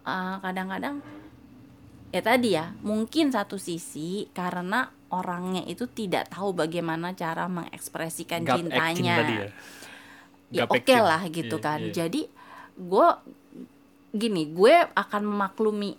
eh, 0.00 0.36
kadang-kadang 0.38 1.00
ya 2.10 2.20
tadi 2.20 2.48
ya 2.52 2.74
mungkin 2.80 3.30
satu 3.30 3.54
sisi 3.54 4.26
karena 4.30 4.84
orangnya 5.08 5.62
itu 5.62 5.86
tidak 5.86 6.28
tahu 6.28 6.52
bagaimana 6.52 7.14
cara 7.14 7.46
mengekspresikan 7.46 8.42
acting 8.42 8.66
cintanya 8.66 9.14
ya. 9.22 9.48
ya 10.50 10.62
oke 10.66 10.82
acting. 10.82 11.00
lah 11.00 11.22
gitu 11.26 11.56
Iya, 11.56 11.62
kan 11.62 11.80
iya. 11.80 11.94
jadi 11.94 12.20
gue 12.80 13.08
gini 14.10 14.48
gue 14.48 14.74
akan 14.90 15.22
memaklumi 15.22 15.92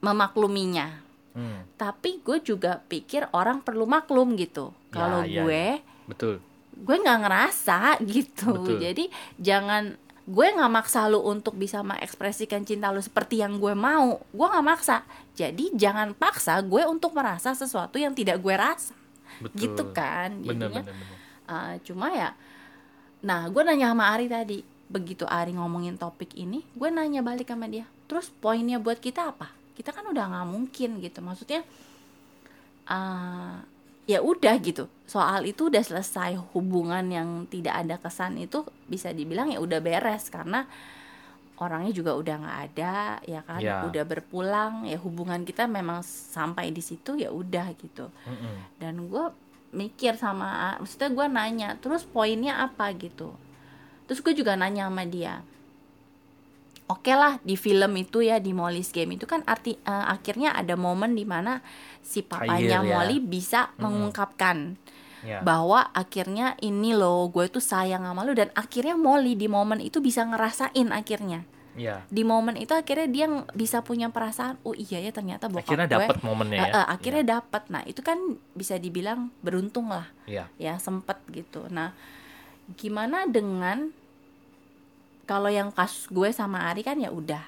memakluminya. 0.00 1.04
Hmm, 1.36 1.68
tapi 1.76 2.24
gue 2.24 2.40
juga 2.40 2.80
pikir 2.82 3.28
orang 3.30 3.60
perlu 3.60 3.84
maklum 3.84 4.32
gitu. 4.34 4.72
Kalau 4.88 5.20
Ya, 5.20 5.28
ya, 5.28 5.42
gue 5.44 5.66
betul. 6.08 6.34
gue 6.72 6.96
nggak 6.96 7.20
ngerasa 7.22 7.78
gitu. 8.08 8.56
Betul. 8.56 8.80
jadi 8.80 9.04
jangan 9.36 9.84
gue 10.26 10.46
nggak 10.48 10.72
maksa 10.72 11.06
lu 11.06 11.22
untuk 11.22 11.54
bisa 11.54 11.84
mengekspresikan 11.84 12.64
cinta 12.64 12.88
lu 12.88 12.98
seperti 12.98 13.38
yang 13.38 13.60
gue 13.60 13.72
mau. 13.72 14.18
Gue 14.32 14.46
nggak 14.48 14.66
maksa. 14.66 15.04
Jadi 15.32 15.76
jangan 15.76 16.16
paksa 16.16 16.56
gue 16.58 16.82
untuk 16.82 17.12
merasa 17.12 17.52
sesuatu 17.52 17.96
yang 17.96 18.10
tidak 18.10 18.40
gue 18.40 18.52
rasa. 18.52 18.96
Betul. 19.36 19.58
gitu 19.68 19.84
kan 19.92 20.32
Bener 20.40 20.72
jadinya. 20.72 20.80
bener 20.80 20.96
bener. 20.96 21.16
Uh, 21.44 21.74
cuma 21.84 22.08
ya 22.08 22.32
nah 23.20 23.44
gue 23.44 23.60
nanya 23.60 23.92
sama 23.92 24.08
Ari 24.08 24.26
tadi 24.26 24.64
begitu 24.86 25.26
Ari 25.26 25.54
ngomongin 25.58 25.98
topik 25.98 26.34
ini 26.38 26.62
gue 26.78 26.88
nanya 26.90 27.20
balik 27.22 27.50
sama 27.50 27.66
dia 27.66 27.86
terus 28.06 28.30
poinnya 28.30 28.78
buat 28.78 29.02
kita 29.02 29.34
apa? 29.34 29.50
Kita 29.76 29.92
kan 29.92 30.08
udah 30.08 30.24
nggak 30.30 30.48
mungkin 30.48 31.02
gitu 31.02 31.18
maksudnya 31.20 31.66
uh, 32.88 33.60
ya 34.06 34.22
udah 34.22 34.54
gitu. 34.62 34.86
Soal 35.04 35.44
itu 35.44 35.68
udah 35.68 35.82
selesai 35.82 36.38
hubungan 36.54 37.02
yang 37.10 37.44
tidak 37.50 37.74
ada 37.82 37.98
kesan 37.98 38.38
itu 38.38 38.64
bisa 38.86 39.10
dibilang 39.10 39.50
ya 39.50 39.58
udah 39.58 39.82
beres 39.82 40.30
karena 40.30 40.64
orangnya 41.58 41.92
juga 41.92 42.14
udah 42.14 42.34
nggak 42.40 42.58
ada 42.72 42.96
ya 43.26 43.40
kan? 43.42 43.60
Ya. 43.60 43.84
udah 43.84 44.04
berpulang 44.06 44.86
ya 44.86 44.96
hubungan 45.02 45.42
kita 45.42 45.66
memang 45.66 46.00
sampai 46.06 46.70
di 46.70 46.80
situ 46.80 47.18
ya 47.18 47.28
udah 47.34 47.66
gitu. 47.76 48.08
Mm-mm. 48.24 48.56
dan 48.80 48.94
gue 49.02 49.26
mikir 49.76 50.16
sama 50.16 50.78
maksudnya 50.80 51.10
gue 51.12 51.26
nanya 51.26 51.68
terus 51.82 52.06
poinnya 52.06 52.64
apa? 52.64 52.94
gitu 52.96 53.34
terus 54.06 54.22
gue 54.22 54.32
juga 54.32 54.54
nanya 54.54 54.86
sama 54.86 55.02
dia 55.04 55.42
oke 56.86 57.12
lah 57.12 57.42
di 57.42 57.58
film 57.58 57.90
itu 57.98 58.22
ya 58.22 58.38
di 58.38 58.54
Molly's 58.54 58.90
Game 58.90 59.12
itu 59.12 59.26
kan 59.26 59.42
arti 59.44 59.74
eh, 59.74 60.06
akhirnya 60.06 60.54
ada 60.54 60.78
momen 60.78 61.12
di 61.12 61.26
mana 61.26 61.58
si 61.98 62.22
papanya 62.22 62.80
Akhir 62.80 62.86
ya. 62.86 62.94
Molly 62.94 63.16
bisa 63.18 63.60
Mm-mm. 63.74 63.82
mengungkapkan 63.82 64.58
Ya. 65.26 65.42
bahwa 65.42 65.90
akhirnya 65.90 66.54
ini 66.62 66.94
loh 66.94 67.26
gue 67.26 67.50
tuh 67.50 67.58
sayang 67.58 68.06
sama 68.06 68.22
lu 68.22 68.30
dan 68.30 68.46
akhirnya 68.54 68.94
Molly 68.94 69.34
di 69.34 69.50
momen 69.50 69.82
itu 69.82 69.98
bisa 69.98 70.22
ngerasain 70.22 70.94
akhirnya 70.94 71.42
Ya. 71.74 72.06
di 72.08 72.22
momen 72.22 72.54
itu 72.54 72.70
akhirnya 72.72 73.08
dia 73.10 73.26
bisa 73.50 73.82
punya 73.82 74.06
perasaan 74.08 74.54
oh 74.62 74.70
iya 74.72 74.96
ya 74.96 75.10
ternyata 75.10 75.50
bokap 75.50 75.66
Akhirnya 75.66 75.88
gue 75.90 75.96
dapat 75.98 76.16
momennya 76.22 76.56
ya. 76.56 76.62
Eh, 76.62 76.78
eh, 76.78 76.86
akhirnya 76.86 77.24
dapat 77.42 77.62
nah 77.66 77.82
itu 77.82 78.00
kan 78.00 78.16
bisa 78.54 78.78
dibilang 78.78 79.34
beruntung 79.42 79.90
lah 79.90 80.06
Iya. 80.24 80.46
ya 80.56 80.78
sempet 80.78 81.18
gitu 81.28 81.66
nah 81.68 81.90
gimana 82.74 83.30
dengan 83.30 83.94
kalau 85.26 85.50
yang 85.50 85.70
kasus 85.70 86.06
gue 86.08 86.30
sama 86.30 86.66
Ari 86.66 86.82
kan 86.82 86.98
ya 86.98 87.10
udah 87.10 87.42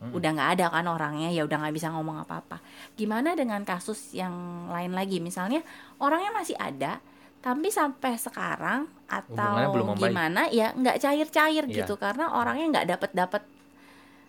Mm-mm. 0.00 0.16
udah 0.16 0.30
nggak 0.32 0.50
ada 0.58 0.66
kan 0.68 0.84
orangnya 0.88 1.28
ya 1.28 1.44
udah 1.44 1.60
nggak 1.60 1.74
bisa 1.76 1.92
ngomong 1.92 2.24
apa-apa 2.24 2.58
gimana 2.96 3.36
dengan 3.36 3.62
kasus 3.62 4.12
yang 4.12 4.32
lain 4.68 4.92
lagi 4.92 5.20
misalnya 5.20 5.60
orangnya 5.96 6.32
masih 6.32 6.56
ada 6.56 6.98
tapi 7.42 7.68
sampai 7.68 8.14
sekarang 8.16 8.86
atau 9.10 9.54
belum 9.74 9.86
membaik. 9.94 10.02
gimana 10.08 10.42
ya 10.48 10.70
nggak 10.72 10.96
cair-cair 10.98 11.64
Iya. 11.66 11.84
gitu 11.84 11.94
karena 11.98 12.32
orangnya 12.32 12.80
nggak 12.80 12.88
dapet 12.96 13.10
dapet 13.12 13.42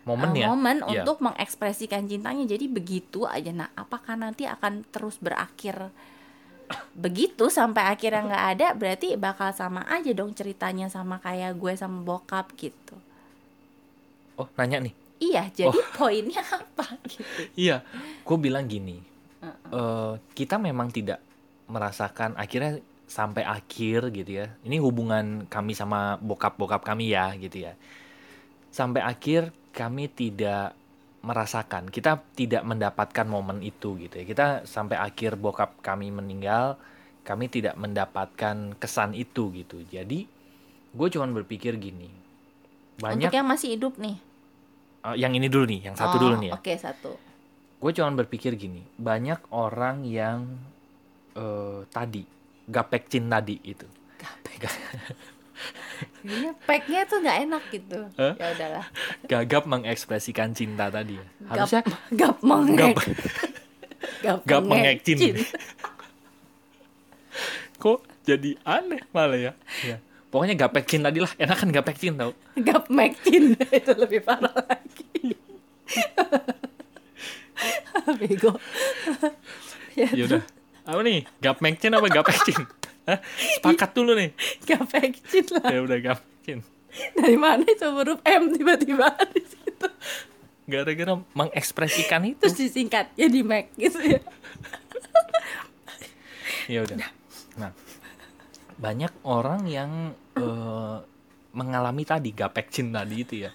Momen 0.04 0.30
uh, 0.30 0.36
ya. 0.36 0.46
momen 0.52 0.78
Iya. 0.84 0.88
untuk 1.08 1.24
mengekspresikan 1.24 2.04
cintanya 2.06 2.44
jadi 2.44 2.66
begitu 2.68 3.24
aja 3.24 3.54
nah 3.56 3.70
apakah 3.74 4.20
nanti 4.20 4.44
akan 4.44 4.84
terus 4.92 5.16
berakhir 5.18 5.94
begitu 6.94 7.50
sampai 7.50 7.90
akhirnya 7.90 8.22
nggak 8.24 8.46
ada 8.56 8.68
berarti 8.74 9.16
bakal 9.16 9.50
sama 9.52 9.84
aja 9.88 10.12
dong 10.12 10.32
ceritanya 10.32 10.88
sama 10.88 11.18
kayak 11.18 11.58
gue 11.58 11.74
sama 11.74 12.02
bokap 12.02 12.54
gitu 12.56 12.96
Oh, 14.34 14.50
nanya 14.58 14.82
nih. 14.82 14.94
iya 15.22 15.46
jadi 15.48 15.78
poinnya 15.94 16.42
apa 16.58 16.98
gitu 17.06 17.22
Iya, 17.54 17.86
gue 18.26 18.38
bilang 18.42 18.66
gini, 18.66 18.98
Uh-uh. 19.40 19.70
eh, 19.72 20.14
kita 20.34 20.58
memang 20.58 20.90
tidak 20.90 21.22
merasakan 21.70 22.34
akhirnya 22.34 22.82
sampai 23.06 23.46
akhir 23.46 24.10
gitu 24.10 24.42
ya. 24.42 24.50
Ini 24.66 24.82
hubungan 24.82 25.46
kami 25.46 25.78
sama 25.78 26.18
bokap-bokap 26.18 26.82
kami 26.82 27.14
ya 27.14 27.30
gitu 27.38 27.62
ya. 27.62 27.78
Sampai 28.74 29.06
akhir 29.06 29.54
kami 29.70 30.10
tidak 30.10 30.74
merasakan, 31.24 31.88
kita 31.88 32.20
tidak 32.36 32.68
mendapatkan 32.68 33.24
momen 33.24 33.64
itu 33.64 33.96
gitu 33.98 34.20
ya. 34.20 34.26
Kita 34.28 34.46
sampai 34.68 35.00
akhir 35.00 35.40
bokap 35.40 35.80
kami 35.80 36.12
meninggal, 36.12 36.76
kami 37.24 37.48
tidak 37.48 37.80
mendapatkan 37.80 38.76
kesan 38.76 39.16
itu 39.16 39.50
gitu. 39.56 39.82
Jadi 39.88 40.28
gue 40.94 41.08
cuman 41.10 41.32
berpikir 41.34 41.80
gini, 41.80 42.12
banyak 43.00 43.32
untuk 43.32 43.40
yang 43.40 43.48
masih 43.48 43.70
hidup 43.74 43.98
nih 43.98 44.20
eh, 45.04 45.16
yang 45.18 45.34
ini 45.34 45.48
dulu 45.50 45.66
nih, 45.66 45.82
yang 45.90 45.96
satu 45.98 46.20
Oh, 46.20 46.22
dulu 46.22 46.36
nih 46.38 46.50
ya. 46.52 46.60
oke 46.60 46.74
satu 46.78 47.12
gue 47.84 47.92
cuman 47.92 48.16
berpikir 48.16 48.56
gini 48.56 48.80
banyak 48.96 49.52
orang 49.52 50.08
yang 50.08 50.48
eh, 51.36 51.84
tadi 51.90 52.24
gapekcin 52.64 53.28
tadi 53.28 53.60
itu 53.60 53.84
Kayaknya 56.24 56.52
packnya 56.64 57.02
tuh 57.04 57.18
nggak 57.20 57.38
enak 57.44 57.64
gitu 57.70 58.00
Hah? 58.16 58.34
ya 58.34 58.48
udahlah 58.50 58.86
gagap 59.26 59.64
mengekspresikan 59.66 60.52
cinta 60.52 60.88
tadi 60.88 61.16
ya. 61.16 61.26
harusnya 61.48 61.82
gap 62.12 62.38
mengek 62.40 62.96
Gap- 62.96 63.04
gap, 64.22 64.40
gap 64.44 64.64
mengecin. 64.64 65.18
mengecin. 65.20 65.36
kok 67.78 68.00
jadi 68.24 68.56
aneh 68.64 69.04
malah 69.12 69.36
ya, 69.36 69.52
ya. 69.84 70.00
pokoknya 70.30 70.56
gapekcin 70.56 71.04
tadi 71.04 71.20
lah 71.20 71.32
enak 71.36 71.58
kan 71.58 71.70
gapekcin 71.70 72.16
tau 72.16 72.32
gap 72.58 72.88
mecin 72.88 73.60
itu 73.74 73.92
lebih 73.94 74.24
parah 74.24 74.56
lagi 74.56 75.36
bego 78.20 78.52
ya 79.94 80.08
udah 80.18 80.44
apa 80.84 81.00
nih 81.02 81.24
gapmekcin 81.40 81.92
apa 81.92 82.08
gapekcin 82.10 82.60
Hah? 82.60 82.68
Sepakat 83.60 83.92
dulu 83.96 84.16
nih. 84.16 84.32
Gap 84.68 84.88
mecin 84.92 85.46
lah. 85.56 85.70
Ya 85.70 85.80
udah 85.84 85.98
gapekcin 86.00 86.64
dari 87.18 87.38
mana 87.38 87.66
itu 87.66 87.86
huruf 87.90 88.22
M 88.22 88.54
tiba-tiba 88.54 89.10
di 89.34 89.42
situ? 89.44 89.88
Gara-gara 90.70 91.14
mengekspresikan 91.36 92.22
itu. 92.24 92.40
Terus 92.40 92.58
disingkat 92.58 93.12
ya 93.18 93.28
di 93.28 93.42
Mac 93.42 93.74
gitu 93.76 94.00
ya. 94.00 94.22
Ya 96.64 96.80
udah. 96.80 96.96
Nah 97.60 97.76
banyak 98.80 99.12
orang 99.28 99.68
yang 99.68 100.16
eh, 100.40 100.98
mengalami 101.52 102.08
tadi 102.08 102.32
gapekcin 102.32 102.96
tadi 102.96 103.16
itu 103.20 103.36
ya. 103.44 103.52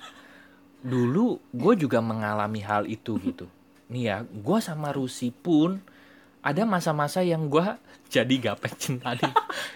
Dulu 0.84 1.40
gue 1.56 1.74
juga 1.80 2.04
mengalami 2.04 2.60
hal 2.60 2.84
itu 2.84 3.16
gitu. 3.24 3.48
Nih 3.88 4.12
ya 4.12 4.16
gue 4.28 4.58
sama 4.60 4.92
Rusi 4.92 5.32
pun 5.32 5.80
ada 6.48 6.62
masa-masa 6.64 7.20
yang 7.20 7.46
gue 7.46 7.66
jadi 8.08 8.34
gapekcin 8.42 8.98
tadi 8.98 9.28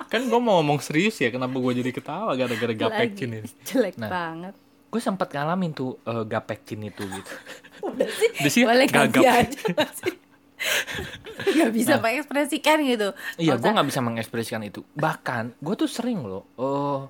kan 0.07 0.25
gue 0.25 0.41
mau 0.41 0.57
ngomong 0.59 0.81
serius 0.81 1.17
ya 1.17 1.29
kenapa 1.29 1.52
gue 1.55 1.73
jadi 1.76 1.91
ketawa 1.91 2.33
gara-gara 2.33 2.73
gapekcin 2.73 3.31
ini 3.37 3.49
jelek 3.62 3.97
Nah. 3.97 4.09
banget 4.09 4.55
gue 4.88 5.00
sempat 5.00 5.29
ngalamin 5.29 5.71
tuh 5.71 6.00
eh, 6.02 6.25
gapekcin 6.25 6.81
itu 6.83 7.05
gitu 7.05 7.33
udah 7.88 8.09
sih 8.09 8.31
Di 8.35 8.49
sini 8.49 8.64
boleh 8.64 8.87
gagap. 8.87 9.21
aja 9.23 9.61
nggak 9.69 9.91
sih 9.95 10.14
bisa 11.75 11.95
Nah. 11.95 12.02
mengekspresikan 12.02 12.79
gitu 12.83 13.09
Iya, 13.37 13.57
gue 13.57 13.67
nggak 13.69 13.88
bisa 13.88 14.00
mengekspresikan 14.00 14.62
itu. 14.62 14.87
Bahkan 14.95 15.59
gue 15.59 15.75
tuh 15.75 15.91
sering 15.91 16.23
loh. 16.23 16.47
eh 16.55 17.00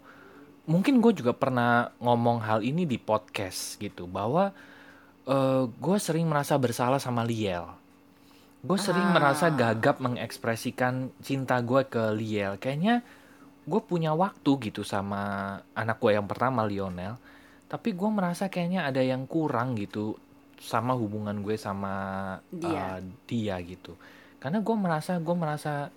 mungkin 0.65 0.99
gue 0.99 1.13
juga 1.13 1.33
pernah 1.33 1.93
ngomong 1.99 2.41
hal 2.41 2.63
ini 2.63 2.83
di 2.83 2.97
podcast 2.97 3.77
gitu 3.77 4.07
bahwa 4.07 4.57
eh 5.23 5.63
gue 5.69 5.97
sering 5.99 6.25
merasa 6.25 6.57
bersalah 6.57 6.97
sama 6.97 7.23
Liel. 7.23 7.67
Gue 8.63 8.79
sering 8.79 9.05
Ah. 9.05 9.13
merasa 9.13 9.51
gagap 9.51 9.99
mengekspresikan 9.99 10.95
cinta 11.19 11.59
gue 11.59 11.83
ke 11.85 12.13
Liel. 12.13 12.57
Kayaknya 12.57 13.03
gue 13.63 13.81
punya 13.81 14.11
waktu 14.13 14.51
gitu 14.63 14.83
sama 14.83 15.23
anak 15.73 15.99
gue 15.99 16.13
yang 16.13 16.25
pertama 16.25 16.63
Lionel. 16.63 17.19
Tapi 17.67 17.91
gue 17.91 18.07
merasa 18.09 18.47
kayaknya 18.47 18.85
ada 18.85 19.01
yang 19.01 19.25
kurang 19.25 19.75
gitu 19.75 20.15
sama 20.59 20.95
hubungan 20.95 21.43
gue 21.43 21.57
sama 21.57 21.95
Dia. 22.49 22.95
uh, 22.95 22.99
dia 23.27 23.59
gitu 23.59 23.99
karena 24.39 24.59
gue 24.59 24.77
merasa 24.77 25.19
gue 25.19 25.35
merasa 25.35 25.91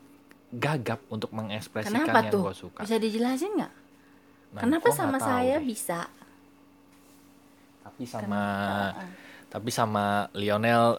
gagap 0.49 1.05
untuk 1.07 1.29
mengekspresikan 1.29 2.01
Kenapa 2.01 2.25
yang 2.25 2.33
gue 2.39 2.53
suka 2.55 2.81
Bisa 2.81 2.97
dijelasin 2.97 3.51
nggak? 3.55 3.73
Nah, 4.53 4.61
Kenapa 4.65 4.89
sama 4.89 5.17
tahu 5.17 5.27
saya 5.27 5.57
deh. 5.57 5.65
bisa? 5.65 6.09
tapi 7.85 8.03
sama 8.03 8.41
Kenapa? 8.41 9.03
tapi 9.47 9.69
sama 9.69 10.05
Lionel 10.33 10.97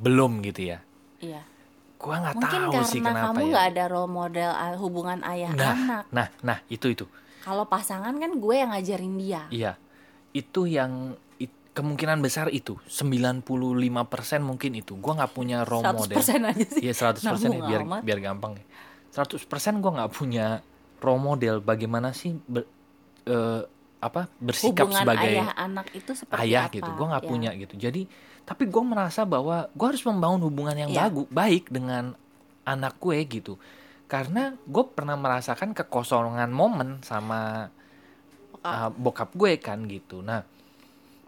belum 0.00 0.40
gitu 0.40 0.72
ya 0.72 0.80
Iya. 1.24 1.42
gue 1.94 2.12
nggak 2.14 2.34
Mungkin 2.34 2.60
tahu 2.60 2.70
karena 2.70 2.84
sih 2.86 3.00
kenapa 3.00 3.24
kamu 3.26 3.38
ya 3.38 3.48
nggak 3.48 3.66
ada 3.70 3.84
role 3.86 4.10
model 4.10 4.50
uh, 4.52 4.76
hubungan 4.76 5.18
ayah 5.24 5.50
nah 5.52 5.72
anak. 5.72 6.04
nah 6.10 6.26
nah 6.42 6.58
itu 6.68 6.86
itu 6.88 7.06
Kalau 7.40 7.64
pasangan 7.64 8.12
kan 8.14 8.30
gue 8.34 8.54
yang 8.54 8.70
ngajarin 8.70 9.14
dia. 9.14 9.42
iya 9.48 9.72
itu 10.32 10.66
yang 10.66 11.12
it- 11.38 11.52
kemungkinan 11.70 12.18
besar 12.18 12.48
itu 12.48 12.76
95% 12.84 13.40
mungkin 14.40 14.72
itu 14.74 14.92
gue 14.94 15.12
nggak 15.14 15.32
punya 15.32 15.62
role 15.62 15.82
100% 15.82 15.94
model 15.94 16.18
aja 16.46 16.66
sih. 16.66 16.82
Iya 16.82 16.92
100% 16.94 17.20
ya 17.20 17.30
Nabung 17.30 17.62
biar 17.62 17.80
amat. 17.82 18.00
biar 18.02 18.18
gampang 18.20 18.52
ya. 18.54 18.64
100% 19.14 19.44
gue 19.78 19.92
nggak 19.92 20.10
punya 20.10 20.46
role 20.98 21.22
model 21.22 21.60
bagaimana 21.60 22.10
sih 22.10 22.34
ber- 22.42 22.68
eh, 23.24 23.60
apa 24.04 24.28
bersikap 24.36 24.84
Hubungan 24.84 25.02
sebagai 25.02 25.32
ayah 25.32 25.50
anak 25.56 25.86
itu 25.96 26.12
seperti 26.12 26.40
ayah 26.44 26.68
apa? 26.68 26.74
gitu. 26.76 26.90
Gue 26.92 27.06
nggak 27.08 27.24
Ya. 27.24 27.30
punya 27.32 27.50
gitu. 27.56 27.74
Jadi 27.80 28.02
tapi 28.44 28.68
gue 28.68 28.84
merasa 28.84 29.24
bahwa 29.24 29.72
gue 29.72 29.86
harus 29.88 30.04
membangun 30.04 30.44
hubungan 30.44 30.76
yang 30.76 30.90
Iya. 30.92 31.08
bagus 31.08 31.26
baik 31.32 31.64
dengan 31.72 32.12
anak 32.62 33.00
gue 33.00 33.18
gitu. 33.24 33.56
Karena 34.04 34.52
gue 34.62 34.84
pernah 34.92 35.16
merasakan 35.16 35.72
kekosongan 35.72 36.52
momen 36.52 37.00
sama 37.00 37.72
Bokap. 38.52 38.68
uh, 38.68 38.90
bokap 38.92 39.30
gue 39.32 39.52
kan 39.56 39.80
gitu. 39.88 40.20
Nah 40.20 40.44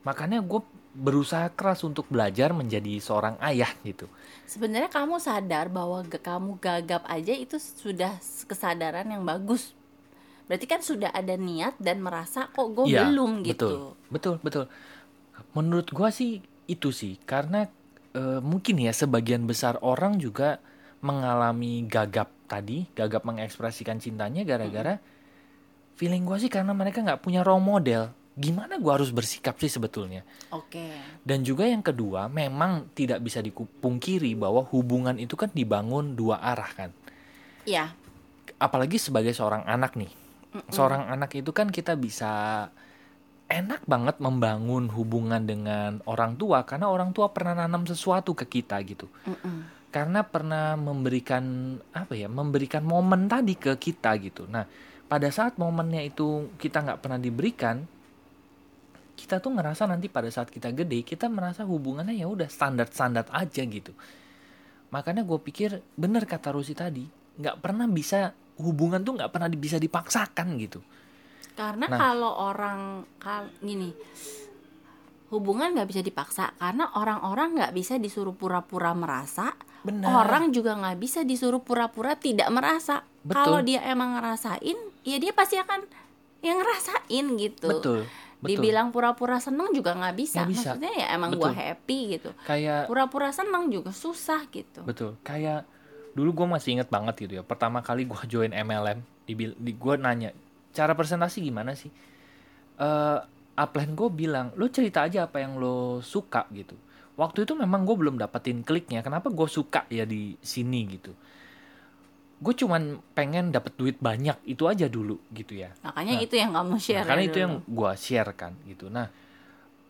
makanya 0.01 0.39
gue 0.39 0.61
berusaha 0.97 1.53
keras 1.53 1.85
untuk 1.85 2.09
belajar 2.09 2.57
menjadi 2.57 2.97
seorang 2.97 3.37
ayah 3.45 3.69
gitu. 3.85 4.09
Sebenarnya 4.49 4.89
kamu 4.89 5.21
sadar 5.21 5.69
bahwa 5.69 6.01
kamu 6.09 6.57
gagap 6.57 7.05
aja 7.05 7.37
itu 7.37 7.61
sudah 7.61 8.17
kesadaran 8.49 9.05
yang 9.05 9.21
bagus. 9.21 9.76
Berarti 10.47 10.67
kan 10.71 10.79
sudah 10.79 11.11
ada 11.11 11.35
niat 11.35 11.75
dan 11.83 11.99
merasa 11.99 12.47
kok 12.55 12.71
gue 12.71 12.87
Iya, 12.87 13.11
belum 13.11 13.43
betul. 13.43 13.51
gitu. 13.51 13.69
Betul, 14.11 14.35
betul. 14.43 14.65
Menurut 15.53 15.91
gua 15.91 16.15
sih 16.15 16.39
itu 16.71 16.95
sih 16.95 17.19
karena 17.27 17.67
eh, 18.15 18.41
mungkin 18.41 18.79
ya 18.79 18.95
sebagian 18.95 19.45
besar 19.45 19.77
orang 19.83 20.17
juga 20.17 20.63
mengalami 21.03 21.85
gagap 21.85 22.31
tadi, 22.47 22.87
gagap 22.95 23.27
mengekspresikan 23.27 23.99
cintanya 23.99 24.47
gara-gara 24.47 24.97
feeling 25.97 26.23
gua 26.25 26.39
sih 26.39 26.49
karena 26.49 26.73
mereka 26.73 27.03
nggak 27.03 27.21
punya 27.21 27.43
role 27.43 27.61
model. 27.61 28.15
Gimana 28.37 28.77
gua 28.77 29.01
harus 29.01 29.09
bersikap 29.11 29.57
sih 29.57 29.73
sebetulnya? 29.73 30.21
Oke. 30.53 30.93
Dan 31.25 31.41
juga 31.41 31.65
yang 31.65 31.81
kedua, 31.81 32.29
memang 32.29 32.93
tidak 32.93 33.25
bisa 33.25 33.41
dipungkiri 33.41 34.37
bahwa 34.37 34.61
hubungan 34.71 35.17
itu 35.17 35.35
kan 35.41 35.49
dibangun 35.51 36.13
dua 36.13 36.39
arah 36.45 36.69
kan. 36.77 36.91
Iya. 37.65 37.97
Apalagi 38.61 39.01
sebagai 39.01 39.33
seorang 39.33 39.65
anak 39.65 39.97
nih. 39.97 40.13
Seorang 40.71 41.11
anak 41.11 41.37
itu 41.37 41.51
kan 41.53 41.69
kita 41.69 41.97
bisa 41.99 42.67
enak 43.47 43.87
banget 43.87 44.19
membangun 44.19 44.91
hubungan 44.91 45.47
dengan 45.47 46.03
orang 46.11 46.35
tua 46.35 46.67
karena 46.67 46.91
orang 46.91 47.15
tua 47.15 47.31
pernah 47.31 47.55
nanam 47.55 47.87
sesuatu 47.87 48.35
ke 48.35 48.47
kita 48.47 48.77
gitu. 48.83 49.07
Mm-mm. 49.27 49.89
Karena 49.95 50.27
pernah 50.27 50.75
memberikan 50.75 51.77
apa 51.95 52.13
ya, 52.19 52.27
memberikan 52.27 52.83
momen 52.85 53.31
tadi 53.31 53.55
ke 53.57 53.79
kita 53.79 54.13
gitu. 54.21 54.45
Nah, 54.51 54.67
pada 55.07 55.31
saat 55.31 55.57
momennya 55.57 56.03
itu 56.03 56.51
kita 56.59 56.83
nggak 56.83 57.01
pernah 57.01 57.17
diberikan, 57.17 57.87
kita 59.17 59.41
tuh 59.41 59.57
ngerasa 59.57 59.89
nanti 59.89 60.13
pada 60.13 60.29
saat 60.29 60.53
kita 60.53 60.75
gede, 60.75 61.01
kita 61.07 61.31
merasa 61.33 61.65
hubungannya 61.65 62.19
ya 62.19 62.29
udah 62.29 62.51
standar-standar 62.51 63.31
aja 63.33 63.63
gitu. 63.65 63.97
Makanya 64.93 65.25
gue 65.25 65.39
pikir 65.41 65.81
bener 65.97 66.29
kata 66.29 66.53
Rusi 66.53 66.77
tadi, 66.77 67.07
nggak 67.41 67.63
pernah 67.65 67.89
bisa 67.89 68.37
hubungan 68.57 69.05
tuh 69.05 69.17
nggak 69.17 69.31
pernah 69.33 69.49
bisa 69.51 69.77
dipaksakan 69.77 70.57
gitu. 70.57 70.81
Karena 71.57 71.89
Nah. 71.89 71.97
kalau 71.97 72.33
orang 72.37 72.81
kal 73.17 73.49
gini 73.61 73.93
hubungan 75.27 75.75
nggak 75.75 75.91
bisa 75.91 76.03
dipaksa 76.07 76.55
karena 76.55 76.87
orang-orang 76.95 77.59
nggak 77.59 77.75
bisa 77.75 77.99
disuruh 77.99 78.31
pura-pura 78.31 78.95
merasa 78.95 79.59
Bener. 79.83 80.07
orang 80.07 80.55
juga 80.55 80.79
nggak 80.79 80.99
bisa 81.03 81.27
disuruh 81.27 81.59
pura-pura 81.59 82.15
tidak 82.15 82.47
merasa 82.55 83.03
kalau 83.27 83.59
dia 83.59 83.83
emang 83.83 84.15
ngerasain 84.15 84.79
ya 85.03 85.19
dia 85.19 85.35
pasti 85.35 85.59
akan 85.59 85.83
yang 86.47 86.63
ngerasain 86.63 87.27
gitu 87.43 87.67
betul, 87.67 88.01
betul. 88.39 88.47
dibilang 88.47 88.95
pura-pura 88.95 89.43
seneng 89.43 89.75
juga 89.75 89.99
nggak 89.99 90.15
bisa. 90.15 90.47
Bisa. 90.47 90.79
maksudnya 90.79 90.93
ya 90.95 91.07
emang 91.19 91.35
gua 91.35 91.51
Betul. 91.51 91.59
happy 91.59 91.99
gitu 92.15 92.31
Kayak 92.47 92.87
pura-pura 92.87 93.31
seneng 93.35 93.67
juga 93.67 93.91
susah 93.91 94.47
gitu 94.55 94.87
Betul. 94.87 95.19
Kayak 95.27 95.67
dulu 96.17 96.33
gue 96.33 96.47
masih 96.57 96.81
inget 96.81 96.89
banget 96.89 97.29
gitu 97.29 97.33
ya. 97.39 97.43
Pertama 97.45 97.85
kali 97.85 98.09
gue 98.09 98.23
join 98.33 98.57
MLM, 98.57 99.05
di, 99.29 99.53
di 99.53 99.73
gue 99.77 99.95
nanya 100.01 100.33
cara 100.73 100.97
presentasi 100.97 101.45
gimana 101.45 101.77
sih? 101.77 101.93
Eh, 102.81 103.19
upline 103.57 103.93
gue 103.93 104.09
bilang, 104.09 104.47
lo 104.57 104.69
cerita 104.73 105.05
aja 105.05 105.29
apa 105.29 105.45
yang 105.45 105.61
lo 105.61 106.01
suka 106.01 106.49
gitu. 106.57 106.73
Waktu 107.17 107.49
itu 107.49 107.53
memang 107.57 107.85
gue 107.85 107.97
belum 107.97 108.17
dapetin 108.21 108.61
kliknya. 108.65 109.01
Kenapa 109.01 109.29
gue 109.33 109.49
suka 109.49 109.85
ya 109.89 110.05
di 110.05 110.37
sini 110.41 110.85
gitu? 110.89 111.13
Gue 112.37 112.53
cuman 112.53 113.01
pengen 113.17 113.49
dapet 113.49 113.73
duit 113.81 113.97
banyak 113.97 114.37
itu 114.45 114.69
aja 114.69 114.85
dulu 114.93 115.17
gitu 115.33 115.57
ya. 115.57 115.73
makanya 115.81 116.21
Nah, 116.21 116.25
itu 116.29 116.35
yang 116.37 116.53
kamu 116.53 116.77
share 116.77 117.01
Nah, 117.01 117.09
karena 117.09 117.25
ya 117.25 117.29
itu 117.33 117.39
yang 117.41 117.55
dulu. 117.57 117.73
gue 117.73 117.93
share 117.97 118.31
kan 118.37 118.53
gitu. 118.69 118.93
Nah, 118.93 119.09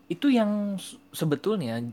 itu 0.07 0.31
yang 0.31 0.79
sebetulnya 1.11 1.83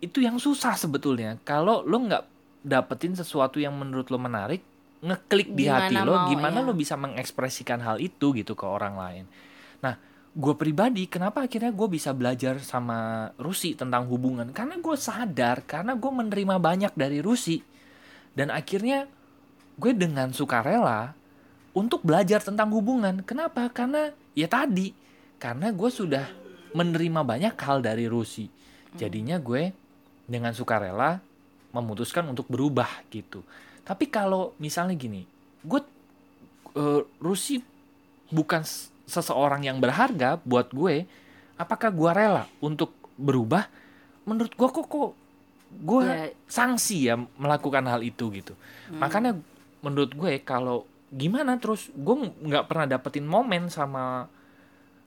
itu 0.00 0.18
yang 0.24 0.40
susah 0.40 0.80
sebetulnya. 0.80 1.36
Kalau 1.44 1.84
lo 1.84 2.00
nggak 2.08 2.31
dapetin 2.62 3.18
sesuatu 3.18 3.58
yang 3.58 3.74
menurut 3.74 4.08
lo 4.08 4.18
menarik, 4.18 4.62
ngeklik 5.02 5.52
di 5.52 5.66
Gimana 5.66 5.90
hati 5.90 5.96
lo, 5.98 6.14
mau, 6.14 6.28
gimana 6.30 6.58
ya. 6.62 6.66
lo 6.66 6.72
bisa 6.72 6.94
mengekspresikan 6.94 7.82
hal 7.82 7.98
itu 7.98 8.30
gitu 8.32 8.54
ke 8.54 8.62
orang 8.62 8.94
lain. 8.94 9.24
Nah, 9.82 9.98
gue 10.32 10.54
pribadi 10.54 11.10
kenapa 11.10 11.44
akhirnya 11.44 11.74
gue 11.74 11.88
bisa 11.90 12.14
belajar 12.14 12.62
sama 12.62 13.30
Rusi 13.36 13.74
tentang 13.74 14.06
hubungan? 14.06 14.54
Karena 14.54 14.78
gue 14.78 14.96
sadar, 14.96 15.66
karena 15.66 15.98
gue 15.98 16.12
menerima 16.14 16.56
banyak 16.62 16.92
dari 16.94 17.18
Rusi, 17.18 17.58
dan 18.32 18.54
akhirnya 18.54 19.10
gue 19.74 19.92
dengan 19.92 20.30
sukarela 20.30 21.18
untuk 21.74 22.06
belajar 22.06 22.38
tentang 22.38 22.70
hubungan. 22.70 23.26
Kenapa? 23.26 23.66
Karena 23.74 24.14
ya 24.38 24.46
tadi, 24.46 24.94
karena 25.42 25.74
gue 25.74 25.90
sudah 25.90 26.30
menerima 26.72 27.26
banyak 27.26 27.54
hal 27.58 27.82
dari 27.82 28.06
Rusi. 28.06 28.46
Jadinya 28.94 29.40
gue 29.40 29.72
dengan 30.28 30.54
sukarela 30.54 31.31
memutuskan 31.72 32.28
untuk 32.28 32.46
berubah 32.48 32.88
gitu. 33.08 33.40
Tapi 33.82 34.06
kalau 34.06 34.54
misalnya 34.60 34.94
gini, 34.94 35.26
gue 35.64 35.80
eh, 36.76 37.02
Rusi 37.18 37.58
bukan 38.30 38.62
seseorang 39.04 39.66
yang 39.66 39.76
berharga 39.82 40.38
buat 40.46 40.70
gue, 40.70 41.04
apakah 41.58 41.90
gue 41.92 42.10
rela 42.14 42.44
untuk 42.62 42.94
berubah? 43.18 43.66
Menurut 44.24 44.52
gue 44.54 44.68
kok 44.70 44.86
kok 44.86 45.12
gue 45.72 46.04
Ya. 46.04 46.28
sanksi 46.46 47.08
ya 47.08 47.16
melakukan 47.40 47.84
hal 47.88 48.04
itu 48.04 48.28
gitu. 48.32 48.52
Makanya 48.92 49.40
menurut 49.80 50.12
gue 50.12 50.32
kalau 50.44 50.84
gimana 51.12 51.56
terus 51.60 51.88
gue 51.92 52.32
nggak 52.44 52.68
pernah 52.68 52.86
dapetin 52.88 53.24
momen 53.24 53.68
sama 53.72 54.28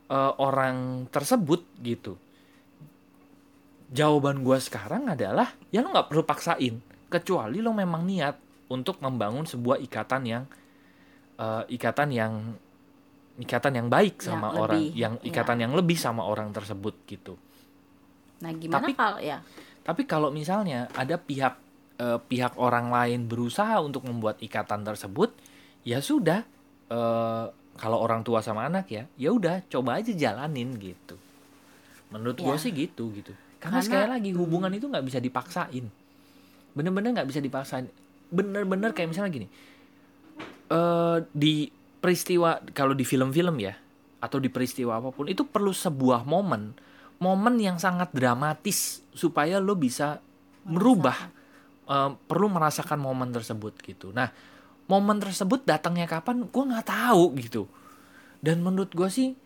eh, 0.09 0.33
orang 0.41 1.07
tersebut 1.09 1.65
gitu. 1.81 2.17
Jawaban 3.95 4.43
gue 4.43 4.57
sekarang 4.59 5.07
adalah 5.07 5.55
ya 5.71 5.79
lo 5.79 5.89
nggak 5.89 6.11
perlu 6.11 6.23
paksain 6.23 6.75
kecuali 7.07 7.63
lo 7.63 7.71
memang 7.71 8.03
niat 8.03 8.35
untuk 8.67 8.99
membangun 8.99 9.47
sebuah 9.47 9.79
ikatan 9.79 10.21
yang 10.25 10.43
eh, 11.35 11.63
ikatan 11.71 12.09
yang 12.11 12.33
ikatan 13.37 13.73
yang 13.73 13.87
baik 13.87 14.19
Yang 14.19 14.27
sama 14.27 14.47
orang 14.51 14.79
lebih, 14.83 14.87
yang 14.93 15.13
ya. 15.15 15.23
ikatan 15.25 15.57
yang 15.59 15.73
lebih 15.73 15.95
sama 15.95 16.23
orang 16.23 16.51
tersebut 16.51 16.95
gitu. 17.05 17.39
nah 18.35 18.51
gimana 18.51 18.83
Tapi- 18.83 18.95
kalau 18.95 19.19
ya 19.19 19.39
Tapi 19.85 20.01
kalau 20.03 20.29
misalnya 20.29 20.89
ada 20.91 21.15
pihak 21.15 21.55
eh, 21.95 22.19
pihak 22.19 22.57
orang 22.57 22.89
lain 22.89 23.23
berusaha 23.23 23.79
untuk 23.79 24.03
membuat 24.03 24.35
ikatan 24.39 24.83
tersebut, 24.83 25.31
ya 25.81 26.01
sudah. 26.01 26.43
eh, 26.85 27.45
kalau 27.75 27.97
orang 27.97 28.21
tua 28.21 28.39
sama 28.39 28.65
anak 28.65 28.87
ya, 28.87 29.03
ya 29.15 29.29
udah 29.29 29.63
coba 29.67 29.97
aja 29.97 30.11
jalanin 30.11 30.73
gitu. 30.75 31.15
Menurut 32.07 32.37
gue 32.37 32.49
Ya. 32.49 32.61
sih 32.61 32.71
gitu 32.71 33.09
gitu. 33.11 33.33
Karena, 33.65 33.81
Karena- 33.81 33.85
sekali 33.85 34.07
lagi 34.07 34.29
hubungan 34.37 34.71
itu 34.71 34.85
nggak 34.85 35.05
bisa 35.05 35.17
dipaksain. 35.17 35.85
Bener-bener 36.71 37.09
nggak 37.17 37.29
bisa 37.29 37.41
dipaksain. 37.41 37.89
Bener-bener 38.29 38.93
kayak 38.93 39.09
misalnya 39.09 39.33
gini. 39.33 39.47
eh 40.65 41.17
di 41.29 41.69
peristiwa 42.01 42.57
kalau 42.73 42.97
di 42.97 43.05
film-film 43.05 43.53
ya 43.61 43.77
atau 44.17 44.41
di 44.41 44.49
peristiwa 44.49 44.97
apa 44.97 45.13
pun 45.13 45.29
itu 45.29 45.45
perlu 45.45 45.69
sebuah 45.69 46.25
momen 46.25 46.73
momen 47.21 47.55
yang 47.61 47.77
sangat 47.77 48.09
dramatis 48.09 49.05
supaya 49.13 49.61
lo 49.61 49.77
bisa 49.77 50.17
merubah 50.65 51.29
eh, 51.85 52.11
perlu 52.17 52.49
merasakan 52.49 52.97
momen 52.97 53.29
tersebut 53.29 53.77
gitu 53.85 54.09
nah 54.09 54.33
momen 54.89 55.21
tersebut 55.21 55.61
datangnya 55.65 56.09
kapan 56.09 56.49
gue 56.49 56.63
nggak 56.65 56.89
tahu 56.89 57.37
gitu 57.37 57.69
dan 58.41 58.65
menurut 58.65 58.89
gue 58.89 59.09
sih 59.09 59.37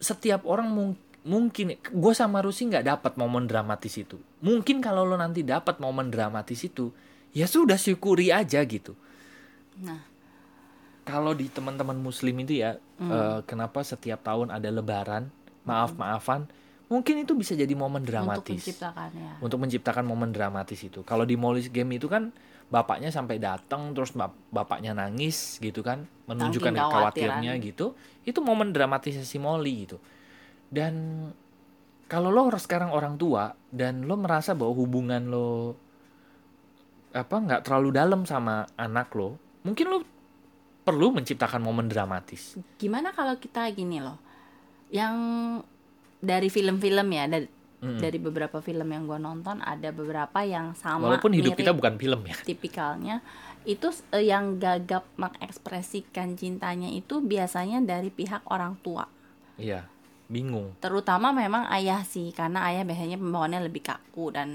setiap 0.00 0.48
orang 0.48 0.68
mung- 0.68 1.00
mungkin 1.26 1.74
gue 1.76 2.12
sama 2.14 2.38
Rusi 2.38 2.70
nggak 2.70 2.86
dapat 2.86 3.12
momen 3.18 3.44
dramatis 3.44 3.98
itu. 3.98 4.16
Mungkin 4.40 4.78
kalau 4.78 5.02
lo 5.02 5.18
nanti 5.18 5.42
dapat 5.42 5.76
momen 5.76 6.08
dramatis 6.08 6.62
itu 6.62 6.94
ya 7.34 7.44
sudah 7.44 7.74
syukuri 7.74 8.30
aja 8.30 8.62
gitu. 8.62 8.94
Nah. 9.82 10.00
Kalau 11.02 11.34
di 11.34 11.46
teman-teman 11.46 11.94
muslim 11.94 12.34
itu 12.40 12.62
ya 12.62 12.78
Hmm. 12.96 13.10
eh, 13.10 13.38
kenapa 13.44 13.82
setiap 13.82 14.22
tahun 14.22 14.48
ada 14.48 14.72
lebaran 14.72 15.28
maaf 15.62 15.92
maafan 15.94 16.48
mungkin 16.86 17.20
itu 17.20 17.34
bisa 17.34 17.52
jadi 17.52 17.74
momen 17.74 18.02
untuk 18.02 18.14
dramatis. 18.14 18.62
menciptakan 18.62 19.10
ya. 19.12 19.32
Untuk 19.42 19.58
menciptakan 19.58 20.04
momen 20.06 20.30
dramatis 20.30 20.80
itu. 20.80 21.02
Kalau 21.02 21.26
di 21.26 21.34
Molly's 21.34 21.68
Game 21.68 21.90
itu 21.92 22.06
kan 22.06 22.30
bapaknya 22.66 23.10
sampai 23.10 23.38
datang 23.38 23.94
terus 23.94 24.10
bap- 24.10 24.34
bapaknya 24.50 24.90
nangis 24.90 25.58
gitu 25.58 25.86
kan 25.86 26.02
menunjukkan 26.26 26.74
Saking 26.74 26.82
kekhawatirnya 26.82 27.52
gitu 27.62 27.94
itu 28.26 28.38
momen 28.42 28.74
dramatisnya 28.74 29.22
si 29.22 29.38
Molly 29.38 29.86
gitu 29.86 30.02
dan 30.70 30.94
kalau 32.06 32.30
lo 32.30 32.46
sekarang 32.54 32.94
orang 32.94 33.18
tua 33.18 33.54
dan 33.70 34.06
lo 34.06 34.14
merasa 34.14 34.54
bahwa 34.54 34.74
hubungan 34.78 35.22
lo 35.26 35.74
apa 37.10 37.36
nggak 37.40 37.62
terlalu 37.66 37.90
dalam 37.94 38.22
sama 38.28 38.66
anak 38.78 39.10
lo 39.14 39.38
mungkin 39.66 39.86
lo 39.90 39.98
perlu 40.86 41.10
menciptakan 41.10 41.58
momen 41.58 41.90
dramatis. 41.90 42.54
Gimana 42.78 43.10
kalau 43.10 43.34
kita 43.42 43.66
gini 43.74 43.98
loh 43.98 44.22
yang 44.94 45.16
dari 46.22 46.46
film-film 46.46 47.08
ya 47.10 47.26
dari 47.26 47.46
Mm-mm. 47.76 47.98
dari 48.00 48.16
beberapa 48.22 48.62
film 48.62 48.88
yang 48.88 49.04
gue 49.04 49.18
nonton 49.18 49.60
ada 49.60 49.90
beberapa 49.90 50.46
yang 50.46 50.72
sama 50.78 51.12
walaupun 51.12 51.34
hidup 51.34 51.52
mirip 51.52 51.60
kita 51.60 51.72
bukan 51.76 52.00
film 52.00 52.24
ya. 52.24 52.32
tipikalnya 52.40 53.20
itu 53.68 53.92
eh, 54.16 54.32
yang 54.32 54.56
gagap 54.56 55.04
mengekspresikan 55.20 56.38
cintanya 56.38 56.88
itu 56.88 57.20
biasanya 57.20 57.82
dari 57.82 58.08
pihak 58.08 58.46
orang 58.48 58.78
tua. 58.80 59.10
Iya 59.58 59.95
bingung. 60.26 60.74
Terutama 60.82 61.30
memang 61.30 61.70
ayah 61.70 62.02
sih 62.02 62.34
karena 62.34 62.66
ayah 62.70 62.82
biasanya 62.82 63.18
pembawaannya 63.18 63.60
lebih 63.66 63.82
kaku 63.86 64.34
dan 64.34 64.50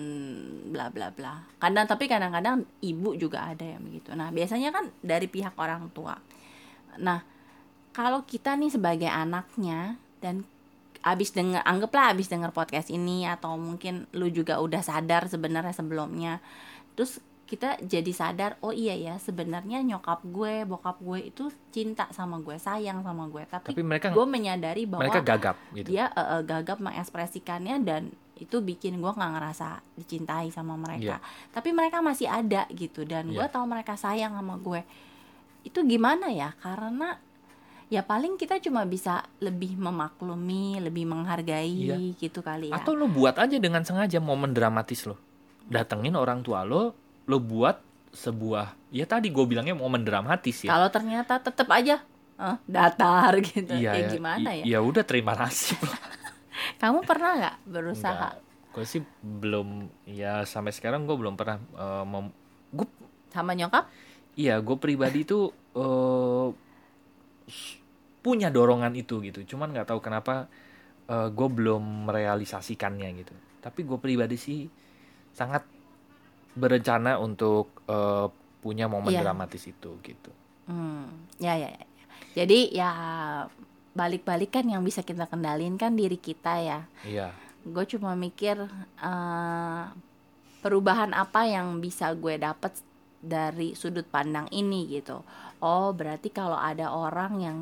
bla 0.67 0.91
bla 0.91 1.11
bla. 1.15 1.47
Kadang 1.59 1.87
tapi 1.87 2.11
kadang-kadang 2.11 2.67
ibu 2.83 3.15
juga 3.15 3.47
ada 3.47 3.63
yang 3.63 3.83
begitu. 3.83 4.11
Nah 4.11 4.29
biasanya 4.35 4.75
kan 4.75 4.91
dari 4.99 5.31
pihak 5.31 5.55
orang 5.55 5.87
tua. 5.95 6.19
Nah 6.99 7.23
kalau 7.95 8.23
kita 8.27 8.55
nih 8.59 8.71
sebagai 8.71 9.07
anaknya 9.07 9.95
dan 10.19 10.43
abis 11.01 11.33
denger 11.33 11.65
anggaplah 11.65 12.13
abis 12.13 12.29
denger 12.29 12.53
podcast 12.53 12.93
ini 12.93 13.25
atau 13.25 13.57
mungkin 13.57 14.05
lu 14.13 14.29
juga 14.29 14.61
udah 14.61 14.85
sadar 14.85 15.25
sebenarnya 15.25 15.73
sebelumnya 15.73 16.37
terus 16.93 17.17
kita 17.51 17.75
jadi 17.83 18.11
sadar 18.15 18.55
oh 18.63 18.71
iya 18.71 18.95
ya 18.95 19.19
sebenarnya 19.19 19.83
nyokap 19.83 20.23
gue 20.23 20.63
bokap 20.63 21.03
gue 21.03 21.35
itu 21.35 21.51
cinta 21.67 22.07
sama 22.15 22.39
gue 22.39 22.55
sayang 22.55 23.03
sama 23.03 23.27
gue. 23.27 23.43
Tapi, 23.43 23.75
tapi 23.75 23.83
mereka 23.83 24.07
gue 24.15 24.23
menyadari 24.23 24.87
bahwa 24.87 25.03
mereka 25.03 25.19
gagap 25.19 25.59
gitu. 25.75 25.91
dia 25.91 26.07
eh, 26.15 26.39
eh, 26.39 26.41
gagap 26.47 26.79
mengekspresikannya 26.79 27.83
dan 27.83 28.07
itu 28.39 28.63
bikin 28.63 29.03
gue 29.03 29.11
nggak 29.11 29.31
ngerasa 29.35 29.83
dicintai 29.99 30.47
sama 30.55 30.79
mereka. 30.79 31.19
Tapi 31.51 31.75
mereka 31.75 31.99
masih 31.99 32.31
ada 32.31 32.71
gitu 32.71 33.03
dan 33.03 33.27
gue 33.27 33.43
Iya. 33.43 33.51
tahu 33.51 33.67
mereka 33.67 33.99
sayang 33.99 34.31
sama 34.31 34.55
gue. 34.55 34.87
Itu 35.67 35.83
gimana 35.83 36.31
ya? 36.31 36.55
Karena 36.55 37.19
ya 37.91 37.99
paling 38.07 38.39
kita 38.39 38.63
cuma 38.63 38.87
bisa 38.87 39.27
lebih 39.43 39.75
memaklumi 39.75 40.79
lebih 40.79 41.03
menghargai 41.03 42.15
gitu 42.15 42.39
kali 42.39 42.71
ya. 42.71 42.79
Atau 42.79 42.95
lo 42.95 43.11
buat 43.11 43.35
aja 43.35 43.59
dengan 43.59 43.83
sengaja 43.83 44.23
momen 44.23 44.55
dramatis 44.55 45.03
lo. 45.03 45.19
Datengin 45.67 46.15
orang 46.15 46.39
tua 46.41 46.63
lo, 46.63 46.95
lo 47.29 47.37
buat 47.37 47.77
sebuah 48.11 48.75
ya 48.91 49.07
tadi 49.07 49.31
gue 49.31 49.45
bilangnya 49.47 49.71
momen 49.71 50.03
dramatis 50.03 50.67
ya. 50.67 50.69
kalau 50.75 50.91
ternyata 50.91 51.39
tetep 51.39 51.67
aja 51.71 52.03
eh, 52.37 52.55
datar 52.67 53.33
gitu 53.47 53.71
Iya 53.71 53.91
ya 53.95 54.01
ya. 54.03 54.09
gimana 54.11 54.49
ya 54.51 54.63
Ya 54.67 54.79
udah 54.83 55.03
terima 55.07 55.31
nasib 55.37 55.79
kamu 56.81 57.03
pernah 57.07 57.31
nggak 57.37 57.55
berusaha 57.67 58.29
Gue 58.71 58.87
sih 58.87 59.03
belum 59.19 59.91
ya 60.07 60.47
sampai 60.47 60.71
sekarang 60.71 61.03
gue 61.03 61.15
belum 61.15 61.35
pernah 61.35 61.59
eh, 61.59 62.05
mem- 62.07 62.35
gue 62.71 62.87
sama 63.31 63.51
nyokap 63.55 63.87
iya 64.35 64.59
gue 64.63 64.77
pribadi 64.79 65.23
tuh 65.23 65.51
eh, 65.75 66.47
s- 67.47 67.79
punya 68.21 68.53
dorongan 68.53 68.93
itu 68.93 69.17
gitu. 69.25 69.41
Cuman 69.55 69.73
nggak 69.73 69.89
tahu 69.89 69.99
kenapa 69.99 70.45
gue 71.11 71.49
belum 71.51 72.07
merealisasikannya 72.07 73.09
gitu. 73.19 73.33
Tapi 73.59 73.83
gue 73.83 73.99
pribadi 73.99 74.37
sih 74.39 74.69
sangat 75.35 75.65
berencana 76.53 77.17
untuk 77.17 77.83
eh, 77.87 78.27
punya 78.61 78.85
momen 78.85 79.09
Iya. 79.11 79.25
dramatis 79.25 79.65
itu 79.65 79.97
gitu. 80.05 80.31
Hmm, 80.69 81.09
ya, 81.41 81.57
ya, 81.57 81.69
ya. 81.73 81.85
Jadi 82.31 82.71
ya 82.71 82.91
balik-balik 83.91 84.55
kan 84.55 84.63
yang 84.69 84.85
bisa 84.85 85.03
kita 85.03 85.27
kendalin 85.27 85.75
kan 85.75 85.97
diri 85.97 86.15
kita 86.15 86.61
ya. 86.61 86.79
Iya. 87.03 87.33
Gue 87.65 87.83
cuma 87.89 88.15
mikir 88.15 88.55
eh, 89.01 89.83
perubahan 90.61 91.11
apa 91.11 91.49
yang 91.49 91.81
bisa 91.81 92.13
gue 92.13 92.37
dapet 92.37 92.77
dari 93.21 93.73
sudut 93.77 94.05
pandang 94.07 94.49
ini 94.53 94.89
gitu. 94.89 95.21
Oh 95.61 95.93
berarti 95.93 96.29
kalau 96.33 96.57
ada 96.57 96.89
orang 96.93 97.33
yang 97.41 97.59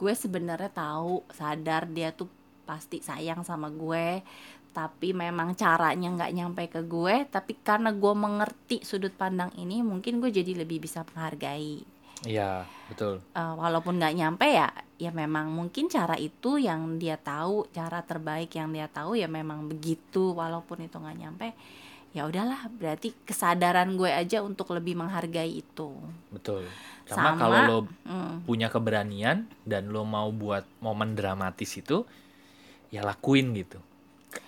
gue 0.00 0.12
sebenarnya 0.16 0.72
tahu 0.72 1.20
sadar 1.28 1.84
dia 1.84 2.12
tuh 2.16 2.28
pasti 2.70 2.98
sayang 3.08 3.40
sama 3.50 3.68
gue 3.82 4.08
tapi 4.78 5.08
memang 5.24 5.48
caranya 5.62 6.08
nggak 6.16 6.32
nyampe 6.38 6.64
ke 6.74 6.80
gue 6.94 7.14
tapi 7.34 7.52
karena 7.68 7.90
gue 8.02 8.14
mengerti 8.24 8.76
sudut 8.88 9.14
pandang 9.22 9.50
ini 9.62 9.76
mungkin 9.90 10.14
gue 10.22 10.30
jadi 10.38 10.52
lebih 10.62 10.78
bisa 10.86 11.00
menghargai 11.08 11.76
Iya, 12.24 12.50
betul. 12.88 13.14
Eh, 13.30 13.54
walaupun 13.62 13.94
nggak 14.02 14.16
nyampe 14.18 14.46
ya 14.58 14.68
ya 14.98 15.10
memang 15.14 15.46
mungkin 15.58 15.86
cara 15.86 16.18
itu 16.18 16.50
yang 16.68 16.98
dia 17.02 17.16
tahu 17.30 17.70
cara 17.70 18.02
terbaik 18.10 18.50
yang 18.58 18.68
dia 18.74 18.90
tahu 18.90 19.14
ya 19.22 19.30
memang 19.30 19.70
begitu 19.70 20.34
walaupun 20.34 20.82
itu 20.86 20.96
nggak 20.98 21.18
nyampe 21.22 21.48
ya 22.16 22.22
udahlah 22.30 22.60
berarti 22.80 23.08
kesadaran 23.28 23.94
gue 24.00 24.10
aja 24.22 24.38
untuk 24.42 24.68
lebih 24.76 24.94
menghargai 25.00 25.52
itu 25.64 25.90
Betul. 26.34 26.62
Sama, 27.06 27.34
Sama. 27.34 27.40
kalau 27.40 27.60
lo 27.62 27.78
Hmm, 28.06 28.42
punya 28.46 28.68
keberanian 28.74 29.46
dan 29.66 29.82
lo 29.94 30.02
mau 30.06 30.28
buat 30.34 30.66
momen 30.82 31.14
dramatis 31.18 31.70
itu, 31.78 32.06
ya 32.90 33.00
lakuin 33.00 33.54
gitu. 33.54 33.78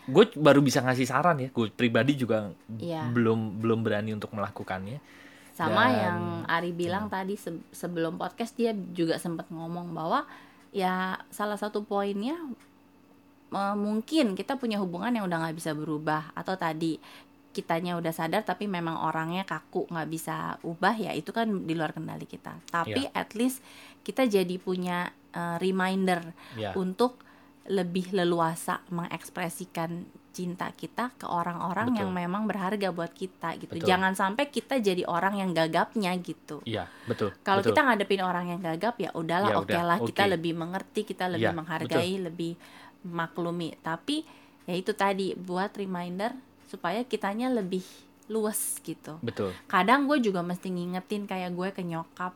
Gue 0.04 0.30
baru 0.32 0.58
bisa 0.58 0.78
ngasih 0.78 1.06
saran 1.06 1.38
ya. 1.38 1.48
Gue 1.48 1.66
pribadi 1.68 2.14
juga 2.14 2.50
Iya. 2.72 3.06
belum 3.08 3.58
belum 3.58 3.80
berani 3.80 4.12
untuk 4.12 4.30
melakukannya. 4.30 4.98
sama 5.52 5.84
Dan- 5.84 5.98
yang 5.98 6.20
Ari 6.48 6.72
bilang 6.72 7.06
tadi 7.06 7.36
se- 7.36 7.60
sebelum 7.70 8.16
podcast 8.16 8.56
dia 8.56 8.72
juga 8.72 9.20
sempat 9.20 9.52
ngomong 9.52 9.92
bahwa 9.92 10.24
ya 10.72 11.20
salah 11.28 11.54
satu 11.54 11.84
poinnya 11.84 12.40
eh, 13.52 13.76
mungkin 13.76 14.32
kita 14.32 14.56
punya 14.56 14.80
hubungan 14.80 15.12
yang 15.12 15.28
udah 15.28 15.44
nggak 15.44 15.56
bisa 15.56 15.72
berubah 15.72 16.32
atau 16.32 16.56
tadi 16.56 16.96
kitanya 17.52 18.00
udah 18.00 18.08
sadar 18.10 18.40
tapi 18.40 18.64
memang 18.64 18.96
orangnya 18.96 19.44
kaku 19.44 19.84
nggak 19.86 20.08
bisa 20.08 20.36
ubah 20.64 20.96
ya 20.96 21.12
itu 21.12 21.28
kan 21.28 21.44
di 21.44 21.76
luar 21.76 21.92
kendali 21.92 22.24
kita 22.24 22.56
tapi 22.66 23.04
at 23.12 23.36
least 23.36 23.60
kita 24.00 24.24
jadi 24.24 24.56
punya 24.56 25.12
eh, 25.30 25.56
reminder 25.58 26.32
Ya, 26.56 26.72
untuk 26.72 27.20
lebih 27.70 28.10
leluasa 28.10 28.82
mengekspresikan 28.90 30.02
cinta 30.32 30.72
kita 30.72 31.12
ke 31.20 31.28
orang-orang 31.28 31.92
Betul. 31.92 32.00
yang 32.02 32.10
memang 32.10 32.42
berharga 32.48 32.88
buat 32.90 33.12
kita 33.12 33.54
gitu. 33.60 33.76
Betul. 33.78 33.86
Jangan 33.86 34.16
sampai 34.16 34.48
kita 34.48 34.80
jadi 34.80 35.04
orang 35.04 35.36
yang 35.38 35.52
gagapnya 35.52 36.10
gitu. 36.18 36.64
iya 36.64 36.88
betul. 37.04 37.36
Kalau 37.44 37.60
betul. 37.60 37.76
kita 37.76 37.80
ngadepin 37.84 38.22
orang 38.24 38.46
yang 38.48 38.60
gagap 38.64 38.96
ya 38.96 39.12
udahlah 39.12 39.52
Ya 39.52 39.56
oke 39.60 39.68
udah, 39.68 39.82
lah 39.84 39.98
kita 40.00 40.22
oke. 40.26 40.32
lebih 40.32 40.52
mengerti, 40.56 41.00
kita 41.04 41.28
lebih 41.28 41.52
Ya, 41.52 41.54
menghargai, 41.54 42.14
lebih 42.18 42.56
maklumi. 43.04 43.76
Tapi 43.84 44.24
ya 44.64 44.74
itu 44.74 44.96
tadi 44.96 45.36
buat 45.36 45.70
reminder 45.76 46.32
supaya 46.66 47.04
kitanya 47.04 47.52
lebih 47.52 47.84
luas 48.32 48.80
gitu. 48.80 49.20
betul. 49.20 49.52
Kadang 49.68 50.08
gue 50.08 50.16
juga 50.18 50.40
mesti 50.40 50.72
ngingetin 50.72 51.28
kayak 51.28 51.52
gue 51.52 51.68
ke 51.76 51.82
nyokap 51.84 52.32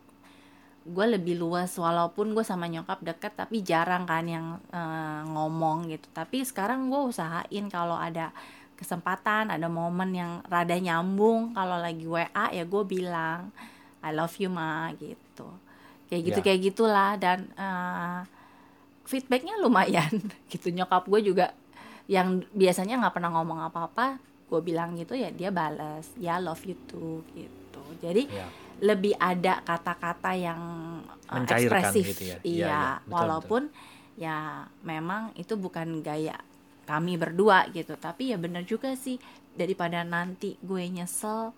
gue 0.87 1.07
lebih 1.18 1.35
luas 1.37 1.75
walaupun 1.75 2.31
gue 2.31 2.46
sama 2.46 2.70
nyokap 2.70 3.03
deket 3.03 3.35
tapi 3.35 3.61
jarang 3.61 4.07
kan 4.07 4.22
yang 4.22 4.46
eh, 4.70 5.20
ngomong 5.27 5.90
gitu. 5.90 6.07
Tapi 6.14 6.46
sekarang 6.46 6.87
gue 6.87 7.03
usahain 7.11 7.66
kalau 7.66 7.99
ada 7.99 8.31
kesempatan 8.77 9.49
ada 9.49 9.66
momen 9.72 10.12
yang 10.12 10.33
rada 10.46 10.77
nyambung 10.77 11.57
kalau 11.57 11.81
lagi 11.81 12.05
WA 12.05 12.53
ya 12.53 12.64
gue 12.68 12.83
bilang 12.85 13.51
I 14.05 14.14
love 14.14 14.37
you 14.38 14.53
ma 14.53 14.92
gitu. 14.94 15.49
Kayak 16.07 16.22
gitu 16.22 16.38
Ya. 16.40 16.44
kayak 16.46 16.61
gitulah 16.62 17.11
dan 17.18 17.51
eh, 17.59 18.20
feedbacknya 19.05 19.59
lumayan 19.59 20.12
gitu. 20.53 20.70
Nyokap 20.70 21.11
gue 21.11 21.20
juga 21.35 21.46
yang 22.07 22.46
biasanya 22.55 23.03
nggak 23.03 23.14
pernah 23.18 23.35
ngomong 23.35 23.66
apa-apa 23.66 24.22
gue 24.47 24.61
bilang 24.63 24.95
gitu 24.95 25.13
ya 25.13 25.29
dia 25.29 25.51
balas 25.51 26.07
ya 26.17 26.39
love 26.39 26.63
you 26.63 26.77
too 26.87 27.21
gitu. 27.35 27.83
Jadi 27.99 28.31
Ya. 28.31 28.47
lebih 28.79 29.17
ada 29.17 29.59
kata-kata 29.61 30.33
yang 30.33 30.61
uh, 31.27 31.35
Mencairkan 31.35 31.83
ekspresif. 31.83 32.05
gitu 32.15 32.23
ya. 32.23 32.37
Iya, 32.37 32.41
iya 32.43 32.67
iya, 32.67 32.83
betul, 33.01 33.13
walaupun 33.13 33.63
ya 34.17 34.39
memang 34.81 35.33
itu 35.35 35.55
bukan 35.55 36.01
gaya 36.01 36.37
kami 36.85 37.17
berdua 37.17 37.67
gitu. 37.71 37.99
Tapi 37.99 38.31
ya 38.31 38.39
bener 38.39 38.63
juga 38.63 38.95
sih 38.95 39.19
daripada 39.53 40.05
nanti 40.05 40.55
gue 40.61 40.83
nyesel 40.87 41.51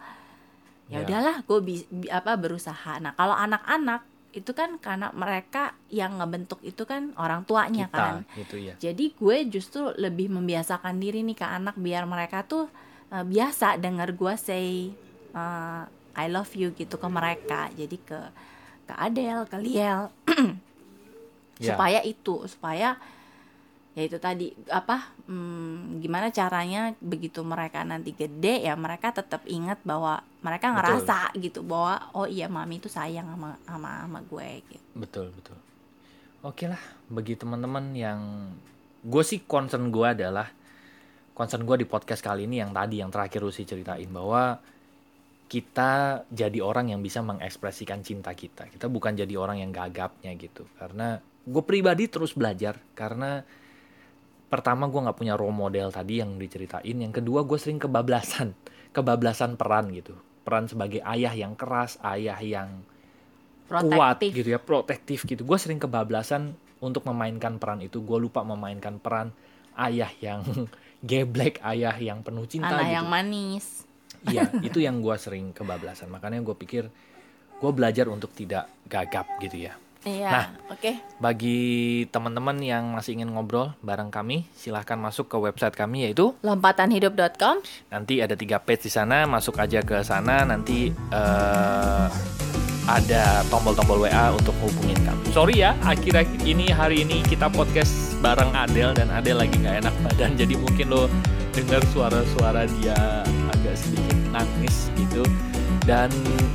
ya 0.89 0.99
Ya. 0.99 1.05
udahlah 1.05 1.37
gue 1.45 1.59
bi- 1.61 1.89
bi- 1.91 2.09
apa 2.09 2.33
berusaha. 2.35 2.97
Nah 2.99 3.13
kalau 3.13 3.37
anak-anak 3.37 4.01
itu 4.37 4.53
kan 4.53 4.77
karena 4.77 5.09
mereka 5.17 5.73
yang 5.89 6.21
ngebentuk 6.21 6.61
itu 6.61 6.85
kan 6.85 7.17
orang 7.17 7.49
tuanya 7.49 7.89
kita 7.89 7.97
kan. 7.97 8.17
gitu 8.37 8.57
ya 8.61 8.75
jadi 8.77 9.05
gue 9.17 9.37
justru 9.49 9.89
lebih 9.97 10.29
membiasakan 10.29 11.01
diri 11.01 11.25
nih 11.25 11.39
ke 11.39 11.47
anak 11.49 11.81
biar 11.81 12.05
mereka 12.05 12.45
tuh 12.45 12.69
uh, 13.09 13.25
biasa 13.25 13.81
dengar 13.81 14.13
gue 14.13 14.35
say 14.37 14.93
uh, 15.33 15.89
I 16.19 16.27
love 16.27 16.51
you 16.59 16.75
gitu 16.75 16.99
ke 16.99 17.07
mereka. 17.07 17.71
Jadi 17.79 17.97
ke 18.03 18.19
ke 18.91 18.93
Adele 18.99 19.47
ke 19.47 19.57
Liel. 19.63 20.11
Ya. 21.59 21.75
supaya 21.75 22.07
itu 22.07 22.47
supaya 22.47 23.03
ya 23.99 24.07
itu 24.07 24.23
tadi 24.23 24.55
apa 24.71 25.11
hmm, 25.27 25.99
gimana 25.99 26.31
caranya 26.31 26.95
begitu 27.03 27.43
mereka 27.43 27.83
nanti 27.83 28.15
gede 28.15 28.63
ya 28.63 28.79
mereka 28.79 29.11
tetap 29.11 29.43
ingat 29.51 29.83
bahwa 29.83 30.23
mereka 30.39 30.71
Betul. 30.71 30.77
ngerasa 30.79 31.19
gitu 31.35 31.61
bahwa 31.67 32.07
oh 32.15 32.31
iya 32.31 32.47
mami 32.47 32.79
itu 32.79 32.87
sayang 32.87 33.27
sama 33.27 33.59
sama 33.67 34.07
sama 34.07 34.21
gue 34.23 34.49
gitu. 34.71 34.87
Betul 34.95 35.27
betul. 35.35 35.59
Oke 36.47 36.71
lah 36.71 36.79
bagi 37.11 37.35
teman-teman 37.35 37.91
yang 37.99 38.21
gue 39.03 39.23
sih 39.27 39.43
concern 39.43 39.91
gue 39.91 40.07
adalah 40.07 40.47
concern 41.35 41.67
gue 41.67 41.83
di 41.83 41.87
podcast 41.91 42.23
kali 42.23 42.47
ini 42.47 42.63
yang 42.63 42.71
tadi 42.71 43.03
yang 43.03 43.11
terakhir 43.11 43.43
Rusi 43.43 43.67
ceritain 43.67 44.07
bahwa 44.15 44.63
kita 45.51 46.23
jadi 46.31 46.63
orang 46.63 46.95
yang 46.95 47.03
bisa 47.03 47.19
mengekspresikan 47.27 48.07
cinta 48.07 48.31
kita. 48.31 48.71
Kita 48.71 48.87
bukan 48.87 49.19
jadi 49.19 49.35
orang 49.35 49.59
yang 49.59 49.75
gagapnya 49.75 50.39
gitu. 50.39 50.71
Karena 50.79 51.19
gue 51.19 51.63
pribadi 51.67 52.07
terus 52.07 52.37
belajar 52.37 52.79
karena 52.95 53.43
pertama 54.49 54.89
gue 54.89 55.01
nggak 55.01 55.19
punya 55.19 55.37
role 55.37 55.53
model 55.53 55.93
tadi 55.93 56.25
yang 56.25 56.41
diceritain 56.41 56.97
yang 56.97 57.13
kedua 57.13 57.45
gue 57.45 57.61
sering 57.61 57.77
kebablasan 57.77 58.57
kebablasan 58.97 59.55
peran 59.61 59.93
gitu. 59.93 60.17
Peran 60.43 60.65
sebagai 60.65 61.05
ayah 61.05 61.37
yang 61.37 61.53
keras 61.55 62.01
ayah 62.01 62.41
yang 62.41 62.81
kuat 63.69 64.17
protektif. 64.17 64.31
gitu 64.33 64.49
ya 64.57 64.61
protektif 64.61 65.19
gitu. 65.29 65.45
Gue 65.45 65.61
sering 65.61 65.77
kebablasan 65.77 66.57
untuk 66.81 67.05
memainkan 67.05 67.61
peran 67.61 67.85
itu. 67.85 68.01
Gue 68.01 68.17
lupa 68.17 68.41
memainkan 68.41 68.97
peran 68.97 69.31
ayah 69.77 70.09
yang 70.25 70.41
geblek 71.11 71.61
ayah 71.63 71.95
yang 72.01 72.25
penuh 72.25 72.49
cinta 72.49 72.73
anak 72.73 72.89
gitu. 72.89 72.97
yang 72.97 73.07
manis. 73.07 73.67
Iya 74.25 74.49
itu 74.67 74.81
yang 74.81 75.05
gue 75.05 75.17
sering 75.21 75.53
kebablasan. 75.53 76.09
Makanya 76.09 76.41
gue 76.41 76.57
pikir 76.57 76.89
gue 77.59 77.71
belajar 77.75 78.09
untuk 78.09 78.33
tidak 78.33 78.71
gagap 78.89 79.27
gitu 79.45 79.69
ya 79.69 79.75
iya 80.09 80.31
Nah. 80.33 80.47
oke. 80.73 80.93
bagi 81.21 81.61
teman-teman 82.09 82.57
yang 82.65 82.97
masih 82.97 83.21
ingin 83.21 83.29
ngobrol 83.29 83.77
bareng 83.85 84.09
kami 84.09 84.49
silahkan 84.57 84.97
masuk 84.97 85.29
ke 85.29 85.37
website 85.37 85.77
kami 85.77 86.09
yaitu 86.09 86.33
lompatanhidup.com 86.41 87.61
nanti 87.93 88.25
ada 88.25 88.33
tiga 88.33 88.57
page 88.57 88.89
di 88.89 88.93
sana 88.93 89.29
masuk 89.29 89.61
aja 89.61 89.85
ke 89.85 90.01
sana. 90.01 90.43
Nanti 90.43 90.89
eh, 90.89 92.07
ada 92.89 93.45
tombol-tombol 93.53 94.09
WA 94.09 94.33
untuk 94.33 94.57
hubungin 94.65 94.97
kami. 95.05 95.29
Sorry 95.29 95.61
ya 95.61 95.77
akhir-akhir 95.85 96.41
ini 96.41 96.73
hari 96.73 97.05
ini 97.05 97.21
kita 97.21 97.53
podcast 97.53 98.17
bareng 98.25 98.49
Adel 98.57 98.97
dan 98.97 99.13
Adel 99.13 99.45
lagi 99.45 99.61
nggak 99.61 99.85
enak 99.85 99.95
badan. 100.09 100.31
Jadi 100.41 100.57
mungkin 100.57 100.89
lo 100.89 101.05
dengar 101.53 101.85
suara-suara 101.93 102.65
dia 102.81 102.97
agak 103.53 103.77
sedikit 103.77 104.17
nangis 104.33 104.89
gitu. 104.97 105.21
Dan 105.85 106.09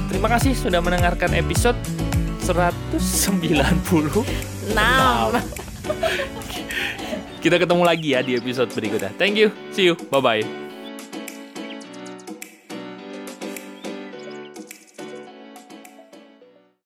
terima 0.09 0.29
kasih 0.29 0.57
sudah 0.57 0.81
mendengarkan 0.81 1.37
episode 1.37 1.77
190 2.43 4.19
enam. 4.75 5.39
kita 7.43 7.55
ketemu 7.59 7.83
lagi 7.83 8.15
ya 8.15 8.19
di 8.23 8.35
episode 8.35 8.71
berikutnya. 8.75 9.11
Thank 9.15 9.39
you. 9.39 9.51
See 9.71 9.87
you. 9.87 9.95
Bye 10.11 10.19
bye 10.19 10.62